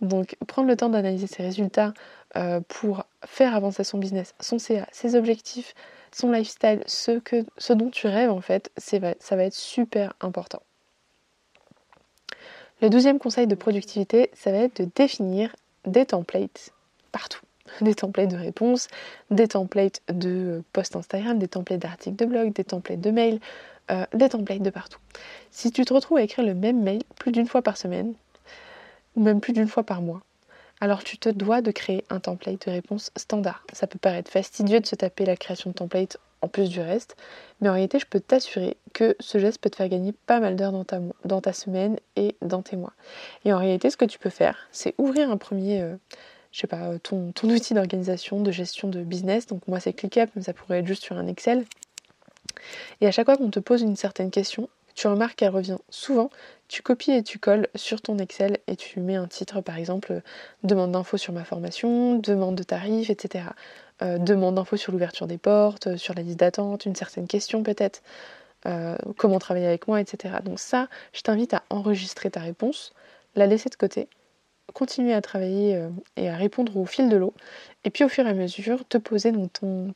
Donc 0.00 0.36
prendre 0.46 0.68
le 0.68 0.76
temps 0.76 0.88
d'analyser 0.88 1.26
ses 1.26 1.42
résultats 1.42 1.92
euh, 2.36 2.60
pour 2.68 3.04
faire 3.24 3.54
avancer 3.54 3.84
son 3.84 3.98
business, 3.98 4.34
son 4.40 4.58
CA, 4.58 4.86
ses 4.92 5.14
objectifs, 5.14 5.74
son 6.12 6.30
lifestyle, 6.30 6.82
ce 6.86 7.72
dont 7.72 7.90
tu 7.90 8.06
rêves 8.06 8.30
en 8.30 8.40
fait, 8.40 8.70
ça 8.76 8.98
va 9.36 9.44
être 9.44 9.54
super 9.54 10.14
important. 10.20 10.62
Le 12.82 12.88
douzième 12.88 13.18
conseil 13.18 13.46
de 13.46 13.54
productivité, 13.54 14.30
ça 14.32 14.50
va 14.52 14.58
être 14.58 14.82
de 14.82 14.88
définir 14.94 15.54
des 15.86 16.06
templates 16.06 16.70
partout. 17.12 17.40
Des 17.82 17.94
templates 17.94 18.30
de 18.30 18.36
réponses, 18.36 18.88
des 19.30 19.46
templates 19.46 20.02
de 20.08 20.64
posts 20.72 20.96
Instagram, 20.96 21.38
des 21.38 21.46
templates 21.46 21.78
d'articles 21.78 22.16
de 22.16 22.24
blog, 22.24 22.52
des 22.52 22.64
templates 22.64 23.00
de 23.00 23.10
mails, 23.10 23.38
euh, 23.90 24.04
des 24.12 24.28
templates 24.28 24.62
de 24.62 24.70
partout. 24.70 24.98
Si 25.52 25.70
tu 25.70 25.84
te 25.84 25.94
retrouves 25.94 26.18
à 26.18 26.22
écrire 26.22 26.44
le 26.44 26.54
même 26.54 26.82
mail 26.82 27.02
plus 27.16 27.30
d'une 27.30 27.46
fois 27.46 27.62
par 27.62 27.76
semaine, 27.76 28.14
ou 29.14 29.22
même 29.22 29.40
plus 29.40 29.52
d'une 29.52 29.68
fois 29.68 29.84
par 29.84 30.02
mois, 30.02 30.22
alors 30.80 31.04
tu 31.04 31.16
te 31.18 31.28
dois 31.28 31.60
de 31.60 31.70
créer 31.70 32.04
un 32.10 32.18
template 32.18 32.66
de 32.66 32.72
réponse 32.72 33.12
standard. 33.16 33.64
Ça 33.72 33.86
peut 33.86 33.98
paraître 33.98 34.30
fastidieux 34.30 34.80
de 34.80 34.86
se 34.86 34.96
taper 34.96 35.24
la 35.24 35.36
création 35.36 35.70
de 35.70 35.74
template 35.74 36.16
en 36.42 36.48
plus 36.48 36.68
du 36.68 36.80
reste, 36.80 37.16
mais 37.60 37.68
en 37.68 37.72
réalité 37.72 37.98
je 37.98 38.06
peux 38.06 38.20
t'assurer 38.20 38.76
que 38.92 39.16
ce 39.20 39.38
geste 39.38 39.60
peut 39.60 39.70
te 39.70 39.76
faire 39.76 39.88
gagner 39.88 40.12
pas 40.26 40.40
mal 40.40 40.56
d'heures 40.56 40.72
dans 40.72 40.84
ta, 40.84 41.00
dans 41.24 41.40
ta 41.40 41.52
semaine 41.52 41.98
et 42.16 42.36
dans 42.42 42.62
tes 42.62 42.76
mois. 42.76 42.92
Et 43.44 43.52
en 43.52 43.58
réalité 43.58 43.90
ce 43.90 43.96
que 43.96 44.04
tu 44.04 44.18
peux 44.18 44.30
faire, 44.30 44.68
c'est 44.72 44.94
ouvrir 44.98 45.30
un 45.30 45.36
premier... 45.36 45.82
Euh, 45.82 45.96
je 46.52 46.60
sais 46.60 46.66
pas, 46.66 46.88
euh, 46.88 46.98
ton, 46.98 47.32
ton 47.32 47.48
outil 47.48 47.74
d'organisation, 47.74 48.40
de 48.40 48.50
gestion 48.50 48.88
de 48.88 49.02
business. 49.02 49.46
Donc 49.46 49.66
moi 49.68 49.80
c'est 49.80 49.92
ClickUp, 49.92 50.30
mais 50.34 50.42
ça 50.42 50.52
pourrait 50.52 50.80
être 50.80 50.86
juste 50.86 51.04
sur 51.04 51.16
un 51.16 51.26
Excel. 51.26 51.64
Et 53.00 53.06
à 53.06 53.12
chaque 53.12 53.26
fois 53.26 53.36
qu'on 53.36 53.50
te 53.50 53.60
pose 53.60 53.82
une 53.82 53.96
certaine 53.96 54.30
question, 54.30 54.68
tu 54.94 55.06
remarques 55.06 55.36
qu'elle 55.36 55.50
revient 55.50 55.78
souvent, 55.88 56.30
tu 56.68 56.82
copies 56.82 57.12
et 57.12 57.22
tu 57.22 57.38
colles 57.38 57.68
sur 57.74 58.02
ton 58.02 58.18
Excel 58.18 58.58
et 58.66 58.76
tu 58.76 59.00
mets 59.00 59.16
un 59.16 59.28
titre 59.28 59.60
par 59.60 59.78
exemple 59.78 60.20
demande 60.62 60.92
d'infos 60.92 61.16
sur 61.16 61.32
ma 61.32 61.44
formation, 61.44 62.16
demande 62.16 62.56
de 62.56 62.62
tarifs, 62.62 63.10
etc. 63.10 63.44
Euh, 64.02 64.18
demande 64.18 64.54
d'infos 64.54 64.76
sur 64.76 64.92
l'ouverture 64.92 65.26
des 65.26 65.38
portes, 65.38 65.88
euh, 65.88 65.96
sur 65.96 66.14
la 66.14 66.22
liste 66.22 66.40
d'attente, 66.40 66.86
une 66.86 66.94
certaine 66.94 67.26
question 67.26 67.62
peut-être, 67.62 68.02
euh, 68.66 68.96
comment 69.18 69.38
travailler 69.38 69.66
avec 69.66 69.88
moi, 69.88 70.00
etc. 70.00 70.36
Donc 70.42 70.58
ça, 70.58 70.88
je 71.12 71.20
t'invite 71.20 71.52
à 71.54 71.62
enregistrer 71.70 72.30
ta 72.30 72.40
réponse, 72.40 72.94
la 73.34 73.46
laisser 73.46 73.68
de 73.68 73.76
côté 73.76 74.08
continuer 74.72 75.12
à 75.14 75.20
travailler 75.20 75.84
et 76.16 76.28
à 76.28 76.36
répondre 76.36 76.76
au 76.76 76.86
fil 76.86 77.08
de 77.08 77.16
l'eau. 77.16 77.34
Et 77.82 77.90
puis 77.90 78.04
au 78.04 78.08
fur 78.08 78.24
et 78.24 78.30
à 78.30 78.34
mesure, 78.34 78.86
te 78.86 78.98
poser 78.98 79.32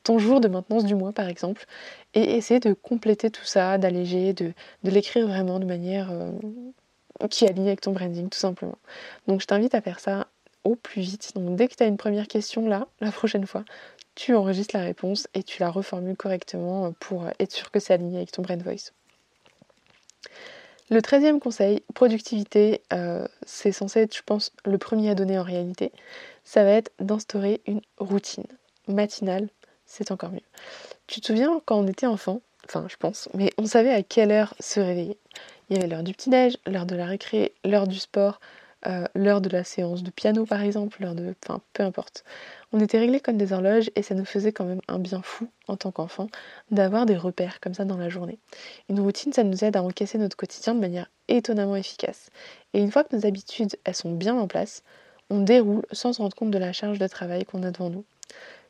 ton, 0.03 0.19
jour 0.19 0.41
de 0.41 0.49
maintenance 0.49 0.83
du 0.83 0.95
mois 0.95 1.13
par 1.13 1.29
exemple, 1.29 1.65
et 2.13 2.35
essayer 2.35 2.59
de 2.59 2.73
compléter 2.73 3.29
tout 3.29 3.45
ça, 3.45 3.77
d'alléger, 3.77 4.33
de, 4.33 4.51
l'écrire 4.83 5.27
vraiment 5.27 5.61
de 5.61 5.65
manière 5.65 6.11
qui 7.29 7.47
aligne 7.47 7.67
avec 7.67 7.79
ton 7.79 7.93
branding 7.93 8.27
tout 8.27 8.37
simplement. 8.37 8.77
Donc 9.27 9.39
je 9.39 9.47
t'invite 9.47 9.75
à 9.75 9.79
faire 9.79 10.01
ça 10.01 10.27
plus 10.73 11.01
vite. 11.01 11.33
Donc 11.35 11.55
dès 11.55 11.67
que 11.67 11.75
tu 11.75 11.83
as 11.83 11.85
une 11.85 11.97
première 11.97 12.27
question 12.27 12.67
là, 12.67 12.87
la 12.99 13.11
prochaine 13.11 13.45
fois, 13.45 13.63
tu 14.15 14.33
enregistres 14.33 14.75
la 14.75 14.83
réponse 14.83 15.27
et 15.35 15.43
tu 15.43 15.61
la 15.61 15.69
reformules 15.69 16.17
correctement 16.17 16.91
pour 16.99 17.27
être 17.39 17.51
sûr 17.51 17.69
que 17.69 17.79
c'est 17.79 17.93
aligné 17.93 18.17
avec 18.17 18.31
ton 18.31 18.41
brand 18.41 18.61
voice. 18.63 18.91
Le 20.89 21.01
treizième 21.01 21.39
conseil, 21.39 21.81
productivité, 21.95 22.81
euh, 22.93 23.27
c'est 23.43 23.71
censé 23.71 24.01
être, 24.01 24.15
je 24.15 24.21
pense, 24.23 24.51
le 24.65 24.77
premier 24.77 25.09
à 25.09 25.15
donner 25.15 25.37
en 25.37 25.43
réalité. 25.43 25.91
Ça 26.43 26.63
va 26.63 26.71
être 26.71 26.91
d'instaurer 26.99 27.61
une 27.65 27.81
routine 27.97 28.45
matinale, 28.87 29.49
c'est 29.87 30.11
encore 30.11 30.31
mieux. 30.31 30.41
Tu 31.07 31.21
te 31.21 31.27
souviens 31.27 31.59
quand 31.65 31.79
on 31.79 31.87
était 31.87 32.05
enfant, 32.05 32.41
enfin 32.65 32.85
je 32.87 32.97
pense, 32.97 33.29
mais 33.33 33.51
on 33.57 33.65
savait 33.65 33.93
à 33.93 34.03
quelle 34.03 34.31
heure 34.31 34.53
se 34.59 34.79
réveiller. 34.79 35.17
Il 35.69 35.75
y 35.75 35.79
avait 35.79 35.87
l'heure 35.87 36.03
du 36.03 36.13
petit-déj, 36.13 36.57
l'heure 36.67 36.85
de 36.85 36.95
la 36.95 37.07
récré, 37.07 37.55
l'heure 37.63 37.87
du 37.87 37.97
sport, 37.97 38.39
euh, 38.87 39.05
l'heure 39.15 39.41
de 39.41 39.49
la 39.49 39.63
séance 39.63 40.03
de 40.03 40.11
piano 40.11 40.45
par 40.45 40.61
exemple, 40.61 41.01
l'heure 41.01 41.15
de... 41.15 41.33
Enfin, 41.43 41.61
peu 41.73 41.83
importe. 41.83 42.23
On 42.71 42.79
était 42.79 42.99
réglés 42.99 43.19
comme 43.19 43.37
des 43.37 43.53
horloges 43.53 43.89
et 43.95 44.01
ça 44.01 44.15
nous 44.15 44.25
faisait 44.25 44.51
quand 44.51 44.65
même 44.65 44.81
un 44.87 44.99
bien 44.99 45.21
fou 45.23 45.47
en 45.67 45.77
tant 45.77 45.91
qu'enfant 45.91 46.27
d'avoir 46.71 47.05
des 47.05 47.17
repères 47.17 47.59
comme 47.59 47.73
ça 47.73 47.85
dans 47.85 47.97
la 47.97 48.09
journée. 48.09 48.39
Une 48.89 48.99
routine, 48.99 49.33
ça 49.33 49.43
nous 49.43 49.63
aide 49.63 49.77
à 49.77 49.83
encaisser 49.83 50.17
notre 50.17 50.37
quotidien 50.37 50.75
de 50.75 50.79
manière 50.79 51.09
étonnamment 51.27 51.75
efficace. 51.75 52.29
Et 52.73 52.79
une 52.79 52.91
fois 52.91 53.03
que 53.03 53.15
nos 53.15 53.25
habitudes, 53.25 53.75
elles 53.85 53.95
sont 53.95 54.11
bien 54.11 54.35
en 54.35 54.47
place, 54.47 54.83
on 55.29 55.41
déroule 55.41 55.85
sans 55.91 56.13
se 56.13 56.21
rendre 56.21 56.35
compte 56.35 56.51
de 56.51 56.57
la 56.57 56.73
charge 56.73 56.99
de 56.99 57.07
travail 57.07 57.45
qu'on 57.45 57.63
a 57.63 57.71
devant 57.71 57.89
nous. 57.89 58.05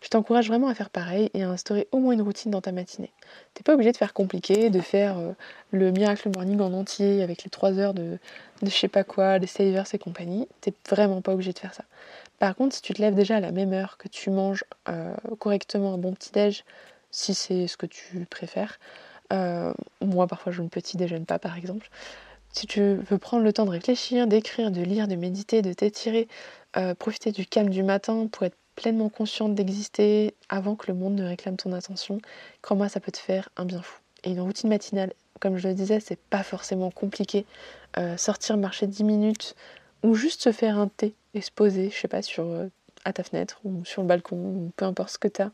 Je 0.06 0.10
t'encourage 0.12 0.50
vraiment 0.50 0.68
à 0.68 0.76
faire 0.76 0.92
pareil 0.92 1.32
et 1.34 1.42
à 1.42 1.50
instaurer 1.50 1.88
au 1.92 1.98
moins 1.98 2.14
une 2.14 2.22
routine 2.22 2.52
dans 2.52 2.62
ta 2.62 2.72
matinée. 2.72 3.12
T'es 3.56 3.64
pas 3.64 3.74
obligé 3.74 3.92
de 3.92 3.98
faire 3.98 4.14
compliqué, 4.14 4.70
de 4.70 4.80
faire 4.80 5.18
euh, 5.18 5.32
le 5.72 5.90
miracle 5.90 6.30
morning 6.30 6.62
en 6.62 6.74
entier 6.74 7.24
avec 7.24 7.44
les 7.44 7.50
3 7.50 7.80
heures 7.80 7.96
de, 7.96 8.20
de 8.62 8.70
je 8.70 8.76
sais 8.76 8.88
pas 8.88 9.04
quoi, 9.04 9.40
les 9.40 9.48
savers 9.48 9.86
et 9.92 9.98
compagnie. 9.98 10.48
T'es 10.62 10.76
vraiment 10.88 11.24
pas 11.24 11.34
obligé 11.34 11.54
de 11.54 11.58
faire 11.58 11.74
ça. 11.74 11.86
Par 12.38 12.56
contre, 12.56 12.76
si 12.76 12.84
tu 12.84 12.94
te 12.94 13.02
lèves 13.02 13.16
déjà 13.16 13.38
à 13.38 13.40
la 13.40 13.52
même 13.52 13.74
heure, 13.74 13.98
que 13.98 14.08
tu 14.08 14.30
manges 14.30 14.64
euh, 14.90 15.16
correctement 15.40 15.96
un 15.96 15.98
bon 15.98 16.14
petit-déj, 16.14 16.66
si 17.10 17.34
c'est 17.34 17.66
ce 17.66 17.76
que 17.76 17.88
tu 17.88 18.28
préfères, 18.30 18.78
euh, 19.34 19.74
moi 20.02 20.28
parfois 20.28 20.52
je 20.52 20.62
ne 20.62 20.68
petit 20.68 20.98
déjeune 20.98 21.26
pas 21.26 21.40
par 21.40 21.58
exemple, 21.58 21.90
si 22.52 22.68
tu 22.68 22.94
veux 22.94 23.18
prendre 23.18 23.44
le 23.44 23.52
temps 23.52 23.66
de 23.66 23.72
réfléchir, 23.72 24.28
d'écrire, 24.28 24.70
de 24.70 24.82
lire, 24.82 25.08
de 25.08 25.16
méditer, 25.16 25.64
de 25.64 25.74
t'étirer, 25.74 26.28
profiter 27.00 27.32
du 27.32 27.46
calme 27.46 27.70
du 27.70 27.84
matin 27.84 28.28
pour 28.32 28.44
être 28.44 28.58
pleinement 28.76 29.10
consciente 29.10 29.56
d'exister 29.56 30.36
avant 30.50 30.76
que 30.76 30.88
le 30.88 30.98
monde 30.98 31.16
ne 31.16 31.26
réclame 31.26 31.58
ton 31.58 31.72
attention, 31.74 32.20
crois-moi, 32.62 32.90
ça 32.90 33.00
peut 33.00 33.12
te 33.12 33.18
faire 33.18 33.50
un 33.58 33.66
bien 33.66 33.82
fou. 33.82 34.00
Et 34.24 34.32
une 34.32 34.42
routine 34.42 34.70
matinale, 34.70 35.14
comme 35.40 35.58
je 35.58 35.68
le 35.68 35.74
disais, 35.74 36.00
c'est 36.00 36.20
pas 36.20 36.44
forcément 36.44 36.92
compliqué. 36.92 37.46
Euh, 37.98 38.18
sortir 38.18 38.58
marcher 38.58 38.88
10 38.88 39.04
minutes 39.04 39.56
ou 40.04 40.16
juste 40.16 40.42
se 40.42 40.52
faire 40.52 40.78
un 40.78 40.88
thé 40.88 41.14
et 41.34 41.42
se 41.42 41.52
poser, 41.52 41.90
je 41.90 41.98
sais 41.98 42.08
pas, 42.08 42.22
sur, 42.22 42.44
euh, 42.44 42.68
à 43.06 43.14
ta 43.14 43.24
fenêtre 43.24 43.60
ou 43.64 43.86
sur 43.86 44.02
le 44.02 44.08
balcon, 44.08 44.36
ou 44.36 44.72
peu 44.76 44.86
importe 44.86 45.12
ce 45.12 45.18
que 45.18 45.28
tu 45.28 45.42
as 45.42 45.52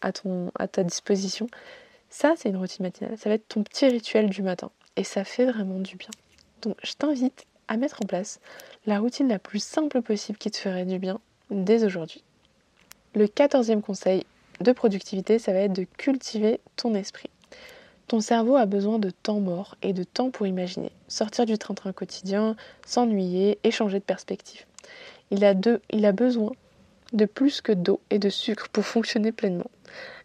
à, 0.00 0.12
ton, 0.12 0.50
à 0.58 0.68
ta 0.68 0.84
disposition. 0.84 1.48
Ça, 2.10 2.34
c'est 2.36 2.48
une 2.48 2.56
routine 2.56 2.84
matinale. 2.84 3.16
Ça 3.18 3.28
va 3.28 3.36
être 3.36 3.48
ton 3.48 3.62
petit 3.62 3.86
rituel 3.86 4.30
du 4.30 4.42
matin. 4.42 4.70
Et 4.96 5.04
ça 5.04 5.24
fait 5.24 5.46
vraiment 5.46 5.78
du 5.78 5.96
bien. 5.96 6.10
Donc, 6.62 6.76
je 6.82 6.92
t'invite 6.92 7.46
à 7.68 7.76
mettre 7.76 8.00
en 8.02 8.06
place 8.06 8.40
la 8.86 8.98
routine 8.98 9.28
la 9.28 9.38
plus 9.38 9.62
simple 9.62 10.02
possible 10.02 10.38
qui 10.38 10.50
te 10.50 10.58
ferait 10.58 10.84
du 10.84 10.98
bien 10.98 11.20
dès 11.50 11.84
aujourd'hui. 11.84 12.22
Le 13.14 13.28
quatorzième 13.28 13.82
conseil 13.82 14.24
de 14.60 14.72
productivité, 14.72 15.38
ça 15.38 15.52
va 15.52 15.58
être 15.58 15.74
de 15.74 15.86
cultiver 15.98 16.60
ton 16.76 16.94
esprit. 16.94 17.28
Ton 18.08 18.20
cerveau 18.20 18.56
a 18.56 18.64
besoin 18.64 18.98
de 18.98 19.10
temps 19.10 19.40
mort 19.40 19.76
et 19.82 19.92
de 19.92 20.02
temps 20.02 20.30
pour 20.30 20.46
imaginer, 20.46 20.90
sortir 21.08 21.44
du 21.44 21.58
train-train 21.58 21.92
quotidien, 21.92 22.56
s'ennuyer 22.86 23.58
et 23.64 23.70
changer 23.70 23.98
de 23.98 24.04
perspective. 24.04 24.64
Il 25.30 25.44
a, 25.44 25.52
il 25.90 26.06
a 26.06 26.12
besoin 26.12 26.52
de 27.12 27.26
plus 27.26 27.60
que 27.60 27.72
d'eau 27.72 28.00
et 28.08 28.18
de 28.18 28.30
sucre 28.30 28.70
pour 28.70 28.84
fonctionner 28.84 29.30
pleinement. 29.30 29.70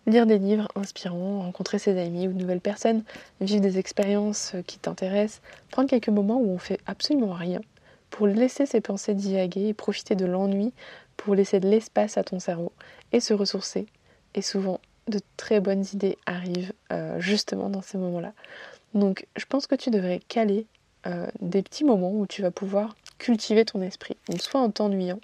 Lire 0.06 0.26
des 0.26 0.38
livres 0.38 0.70
inspirants, 0.76 1.42
rencontrer 1.42 1.80
ses 1.80 2.00
amis 2.00 2.30
ou 2.30 2.32
de 2.32 2.40
nouvelles 2.40 2.62
personnes, 2.62 3.04
vivre 3.42 3.62
des 3.62 3.78
expériences 3.78 4.54
qui 4.66 4.80
t'intéressent, 4.80 5.42
prendre 5.72 5.90
quelques 5.90 6.08
moments 6.08 6.40
où 6.40 6.50
on 6.50 6.58
fait 6.58 6.80
absolument 6.86 7.34
rien 7.34 7.60
pour 8.10 8.28
laisser 8.28 8.66
ses 8.66 8.80
pensées 8.80 9.14
divaguer 9.14 9.68
et 9.68 9.74
profiter 9.74 10.16
de 10.16 10.26
l'ennui 10.26 10.72
pour 11.18 11.36
laisser 11.36 11.60
de 11.60 11.68
l'espace 11.68 12.18
à 12.18 12.24
ton 12.24 12.40
cerveau 12.40 12.72
et 13.12 13.20
se 13.20 13.34
ressourcer. 13.34 13.88
Et 14.36 14.42
souvent, 14.42 14.80
de 15.08 15.20
très 15.36 15.60
bonnes 15.60 15.86
idées 15.94 16.18
arrivent 16.26 16.74
euh, 16.92 17.20
justement 17.20 17.70
dans 17.70 17.82
ces 17.82 17.98
moments-là. 17.98 18.34
Donc, 18.94 19.28
je 19.36 19.46
pense 19.46 19.68
que 19.68 19.76
tu 19.76 19.90
devrais 19.90 20.20
caler 20.28 20.66
euh, 21.06 21.28
des 21.42 21.62
petits 21.62 21.84
moments 21.84 22.12
où 22.12 22.28
tu 22.28 22.42
vas 22.42 22.52
pouvoir 22.52 22.96
cultiver 23.18 23.66
ton 23.66 23.82
esprit. 23.82 24.18
Soit 24.40 24.62
en 24.62 24.70
t'ennuyant, 24.70 25.20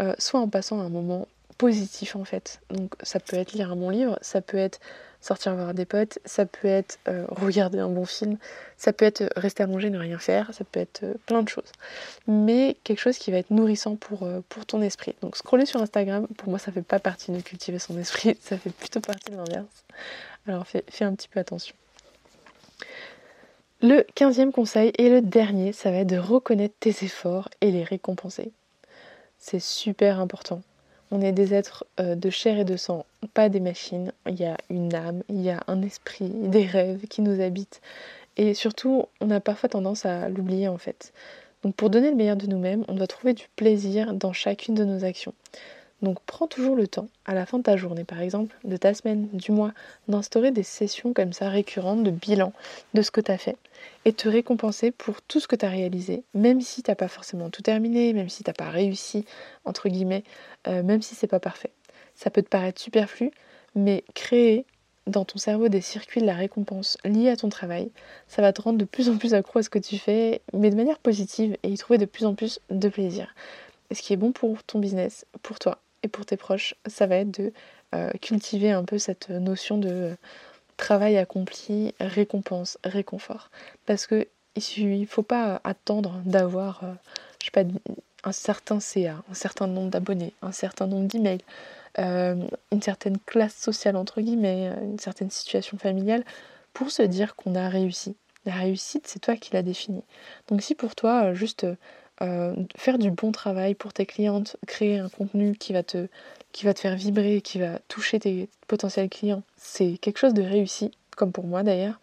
euh, 0.00 0.14
soit 0.18 0.40
en 0.40 0.48
passant 0.48 0.80
un 0.80 0.88
moment 0.88 1.28
positif 1.58 2.16
en 2.16 2.24
fait. 2.24 2.60
Donc, 2.70 2.94
ça 3.02 3.20
peut 3.20 3.36
être 3.36 3.52
lire 3.52 3.72
un 3.72 3.76
bon 3.76 3.90
livre, 3.90 4.18
ça 4.22 4.40
peut 4.40 4.58
être 4.58 4.80
sortir 5.20 5.54
voir 5.54 5.74
des 5.74 5.84
potes, 5.84 6.18
ça 6.24 6.46
peut 6.46 6.68
être 6.68 6.98
euh, 7.08 7.26
regarder 7.28 7.78
un 7.78 7.88
bon 7.88 8.04
film, 8.04 8.38
ça 8.76 8.92
peut 8.92 9.04
être 9.04 9.28
rester 9.36 9.62
à 9.62 9.66
manger, 9.66 9.90
ne 9.90 9.98
rien 9.98 10.18
faire, 10.18 10.52
ça 10.54 10.64
peut 10.64 10.80
être 10.80 11.02
euh, 11.04 11.14
plein 11.26 11.42
de 11.42 11.48
choses. 11.48 11.72
Mais 12.26 12.76
quelque 12.84 13.00
chose 13.00 13.18
qui 13.18 13.30
va 13.30 13.38
être 13.38 13.50
nourrissant 13.50 13.96
pour, 13.96 14.22
euh, 14.22 14.40
ton 14.66 14.82
esprit. 14.82 15.14
Donc 15.22 15.36
scroller 15.36 15.66
sur 15.66 15.80
Instagram, 15.80 16.26
pour 16.36 16.50
moi 16.50 16.58
ça 16.58 16.72
fait 16.72 16.82
pas 16.82 16.98
partie 16.98 17.32
de 17.32 17.40
cultiver 17.40 17.78
son 17.78 17.98
esprit, 17.98 18.36
ça 18.42 18.58
fait 18.58 18.70
plutôt 18.70 19.00
partie 19.00 19.30
de 19.30 19.36
l'inverse. 19.36 19.84
Alors 20.46 20.66
fais, 20.66 20.84
fais 20.88 21.04
un 21.04 21.14
petit 21.14 21.28
peu 21.28 21.40
attention. 21.40 21.74
Le 23.80 24.04
quinzième 24.14 24.50
conseil 24.50 24.92
et 24.98 25.08
le 25.08 25.20
dernier, 25.20 25.72
ça 25.72 25.90
va 25.90 25.98
être 25.98 26.08
de 26.08 26.18
reconnaître 26.18 26.74
tes 26.80 26.90
efforts 27.04 27.48
et 27.60 27.70
les 27.70 27.84
récompenser. 27.84 28.50
C'est 29.38 29.60
super 29.60 30.18
important. 30.18 30.62
On 31.10 31.20
est 31.20 31.32
des 31.32 31.54
êtres 31.54 31.86
euh, 32.00 32.14
de 32.14 32.30
chair 32.30 32.58
et 32.58 32.64
de 32.64 32.76
sang, 32.76 33.06
pas 33.34 33.48
des 33.48 33.60
machines. 33.60 34.12
Il 34.28 34.38
y 34.38 34.44
a 34.44 34.56
une 34.68 34.94
âme, 34.94 35.22
il 35.28 35.40
y 35.40 35.50
a 35.50 35.62
un 35.66 35.82
esprit, 35.82 36.28
des 36.28 36.66
rêves 36.66 37.06
qui 37.08 37.22
nous 37.22 37.40
habitent. 37.40 37.80
Et 38.36 38.54
surtout, 38.54 39.06
on 39.20 39.30
a 39.30 39.40
parfois 39.40 39.68
tendance 39.68 40.06
à 40.06 40.28
l'oublier 40.28 40.68
en 40.68 40.78
fait. 40.78 41.12
Donc 41.62 41.74
pour 41.74 41.90
donner 41.90 42.10
le 42.10 42.16
meilleur 42.16 42.36
de 42.36 42.46
nous-mêmes, 42.46 42.84
on 42.88 42.94
doit 42.94 43.06
trouver 43.06 43.32
du 43.32 43.48
plaisir 43.56 44.14
dans 44.14 44.32
chacune 44.32 44.74
de 44.74 44.84
nos 44.84 45.04
actions. 45.04 45.34
Donc 46.00 46.18
prends 46.26 46.46
toujours 46.46 46.76
le 46.76 46.86
temps, 46.86 47.08
à 47.24 47.34
la 47.34 47.44
fin 47.44 47.58
de 47.58 47.64
ta 47.64 47.76
journée 47.76 48.04
par 48.04 48.20
exemple, 48.20 48.56
de 48.64 48.76
ta 48.76 48.94
semaine, 48.94 49.28
du 49.32 49.50
mois, 49.50 49.72
d'instaurer 50.06 50.52
des 50.52 50.62
sessions 50.62 51.12
comme 51.12 51.32
ça 51.32 51.48
récurrentes 51.48 52.04
de 52.04 52.10
bilan 52.10 52.52
de 52.94 53.02
ce 53.02 53.10
que 53.10 53.20
tu 53.20 53.32
as 53.32 53.38
fait 53.38 53.56
et 54.04 54.12
te 54.12 54.28
récompenser 54.28 54.92
pour 54.92 55.22
tout 55.22 55.40
ce 55.40 55.48
que 55.48 55.56
tu 55.56 55.66
as 55.66 55.70
réalisé, 55.70 56.22
même 56.34 56.60
si 56.60 56.82
tu 56.82 56.90
n'as 56.90 56.94
pas 56.94 57.08
forcément 57.08 57.50
tout 57.50 57.62
terminé, 57.62 58.12
même 58.12 58.28
si 58.28 58.44
tu 58.44 58.50
n'as 58.50 58.54
pas 58.54 58.70
réussi, 58.70 59.24
entre 59.64 59.88
guillemets, 59.88 60.24
euh, 60.68 60.82
même 60.82 61.02
si 61.02 61.14
c'est 61.14 61.26
pas 61.26 61.40
parfait. 61.40 61.72
Ça 62.14 62.30
peut 62.30 62.42
te 62.42 62.48
paraître 62.48 62.80
superflu, 62.80 63.32
mais 63.74 64.04
créer 64.14 64.66
dans 65.08 65.24
ton 65.24 65.38
cerveau 65.38 65.68
des 65.68 65.80
circuits 65.80 66.20
de 66.20 66.26
la 66.26 66.34
récompense 66.34 66.98
liés 67.04 67.30
à 67.30 67.36
ton 67.36 67.48
travail, 67.48 67.90
ça 68.28 68.42
va 68.42 68.52
te 68.52 68.62
rendre 68.62 68.78
de 68.78 68.84
plus 68.84 69.08
en 69.08 69.16
plus 69.16 69.34
accro 69.34 69.58
à 69.58 69.62
ce 69.62 69.70
que 69.70 69.78
tu 69.78 69.98
fais, 69.98 70.42
mais 70.52 70.70
de 70.70 70.76
manière 70.76 70.98
positive 70.98 71.56
et 71.62 71.68
y 71.68 71.78
trouver 71.78 71.98
de 71.98 72.04
plus 72.04 72.26
en 72.26 72.34
plus 72.34 72.60
de 72.70 72.88
plaisir. 72.88 73.34
Ce 73.90 74.02
qui 74.02 74.12
est 74.12 74.16
bon 74.16 74.32
pour 74.32 74.62
ton 74.64 74.78
business, 74.78 75.24
pour 75.42 75.58
toi 75.58 75.78
et 76.02 76.08
pour 76.08 76.26
tes 76.26 76.36
proches, 76.36 76.74
ça 76.86 77.06
va 77.06 77.16
être 77.16 77.30
de 77.40 77.52
euh, 77.94 78.10
cultiver 78.20 78.70
un 78.70 78.84
peu 78.84 78.98
cette 78.98 79.30
notion 79.30 79.78
de 79.78 79.88
euh, 79.90 80.14
travail 80.76 81.16
accompli, 81.16 81.94
récompense, 82.00 82.78
réconfort. 82.84 83.50
Parce 83.86 84.06
que 84.06 84.26
il 84.56 85.00
ne 85.00 85.06
faut 85.06 85.22
pas 85.22 85.60
attendre 85.62 86.20
d'avoir, 86.24 86.82
euh, 86.82 87.64
un 88.24 88.32
certain 88.32 88.80
CA, 88.80 89.22
un 89.30 89.34
certain 89.34 89.68
nombre 89.68 89.90
d'abonnés, 89.90 90.32
un 90.42 90.50
certain 90.52 90.86
nombre 90.88 91.06
d'emails, 91.06 91.42
une 91.96 92.82
certaine 92.82 93.18
classe 93.18 93.54
sociale 93.54 93.96
entre 93.96 94.20
guillemets, 94.20 94.72
une 94.82 94.98
certaine 94.98 95.30
situation 95.30 95.78
familiale, 95.78 96.24
pour 96.72 96.90
se 96.90 97.02
dire 97.02 97.36
qu'on 97.36 97.54
a 97.54 97.68
réussi. 97.68 98.16
La 98.44 98.54
réussite, 98.54 99.06
c'est 99.06 99.20
toi 99.20 99.36
qui 99.36 99.52
l'as 99.52 99.62
définie. 99.62 100.02
Donc 100.48 100.62
si 100.62 100.74
pour 100.74 100.96
toi, 100.96 101.32
juste 101.32 101.66
euh, 102.22 102.54
faire 102.76 102.98
du 102.98 103.10
bon 103.10 103.32
travail 103.32 103.74
pour 103.74 103.92
tes 103.92 104.06
clientes, 104.06 104.56
créer 104.66 104.98
un 104.98 105.08
contenu 105.08 105.56
qui 105.56 105.72
va 105.72 105.82
te, 105.82 106.08
qui 106.52 106.64
va 106.64 106.74
te 106.74 106.80
faire 106.80 106.96
vibrer, 106.96 107.40
qui 107.40 107.58
va 107.58 107.78
toucher 107.88 108.18
tes 108.18 108.48
potentiels 108.66 109.08
clients, 109.08 109.42
c'est 109.56 109.98
quelque 109.98 110.18
chose 110.18 110.34
de 110.34 110.42
réussi, 110.42 110.90
comme 111.16 111.32
pour 111.32 111.46
moi 111.46 111.62
d'ailleurs, 111.62 112.00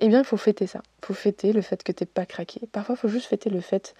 eh 0.00 0.08
bien 0.08 0.20
il 0.20 0.24
faut 0.24 0.36
fêter 0.36 0.66
ça. 0.66 0.82
Il 1.02 1.06
faut 1.06 1.14
fêter 1.14 1.52
le 1.52 1.62
fait 1.62 1.82
que 1.82 1.92
tu 1.92 2.02
n'es 2.02 2.06
pas 2.06 2.26
craqué. 2.26 2.60
Parfois 2.72 2.96
il 2.96 2.98
faut 2.98 3.08
juste 3.08 3.26
fêter 3.26 3.50
le 3.50 3.60
fait 3.60 3.94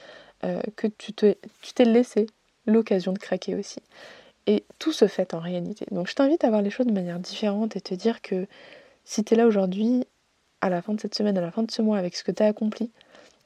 euh, 0.44 0.60
que 0.76 0.86
tu 0.86 1.12
t'es 1.12 1.36
laissé 1.84 2.26
l'occasion 2.66 3.12
de 3.12 3.18
craquer 3.18 3.54
aussi. 3.54 3.80
Et 4.46 4.64
tout 4.78 4.92
se 4.92 5.06
fait 5.06 5.34
en 5.34 5.38
réalité. 5.38 5.86
Donc 5.90 6.08
je 6.08 6.14
t'invite 6.14 6.44
à 6.44 6.50
voir 6.50 6.62
les 6.62 6.70
choses 6.70 6.86
de 6.86 6.92
manière 6.92 7.18
différente 7.18 7.76
et 7.76 7.80
te 7.80 7.94
dire 7.94 8.20
que 8.22 8.46
si 9.04 9.24
tu 9.24 9.34
es 9.34 9.36
là 9.36 9.46
aujourd'hui, 9.46 10.04
à 10.60 10.68
la 10.68 10.82
fin 10.82 10.94
de 10.94 11.00
cette 11.00 11.14
semaine, 11.14 11.38
à 11.38 11.40
la 11.40 11.50
fin 11.50 11.62
de 11.62 11.70
ce 11.70 11.82
mois, 11.82 11.98
avec 11.98 12.16
ce 12.16 12.24
que 12.24 12.32
tu 12.32 12.42
as 12.42 12.46
accompli, 12.46 12.90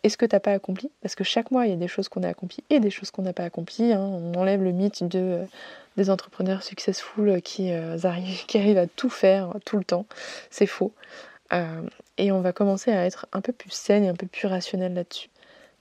et 0.04 0.08
ce 0.08 0.16
que 0.16 0.26
tu 0.26 0.34
n'as 0.34 0.40
pas 0.40 0.52
accompli, 0.52 0.90
parce 1.02 1.14
que 1.14 1.24
chaque 1.24 1.50
mois, 1.50 1.66
il 1.66 1.70
y 1.70 1.72
a 1.72 1.76
des 1.76 1.88
choses 1.88 2.08
qu'on 2.08 2.22
a 2.22 2.28
accomplies 2.28 2.62
et 2.70 2.78
des 2.78 2.90
choses 2.90 3.10
qu'on 3.10 3.22
n'a 3.22 3.32
pas 3.32 3.44
accomplies. 3.44 3.92
Hein. 3.92 4.00
On 4.00 4.34
enlève 4.34 4.62
le 4.62 4.70
mythe 4.70 5.02
de, 5.02 5.18
euh, 5.18 5.44
des 5.96 6.08
entrepreneurs 6.08 6.62
successful 6.62 7.42
qui, 7.42 7.72
euh, 7.72 7.98
arrivent, 8.04 8.46
qui 8.46 8.58
arrivent 8.58 8.78
à 8.78 8.86
tout 8.86 9.10
faire 9.10 9.54
tout 9.64 9.76
le 9.76 9.84
temps. 9.84 10.06
C'est 10.50 10.66
faux. 10.66 10.92
Euh, 11.52 11.82
et 12.16 12.30
on 12.30 12.40
va 12.40 12.52
commencer 12.52 12.92
à 12.92 13.06
être 13.06 13.26
un 13.32 13.40
peu 13.40 13.52
plus 13.52 13.72
saine 13.72 14.04
et 14.04 14.08
un 14.08 14.14
peu 14.14 14.26
plus 14.26 14.46
rationnel 14.46 14.94
là-dessus. 14.94 15.30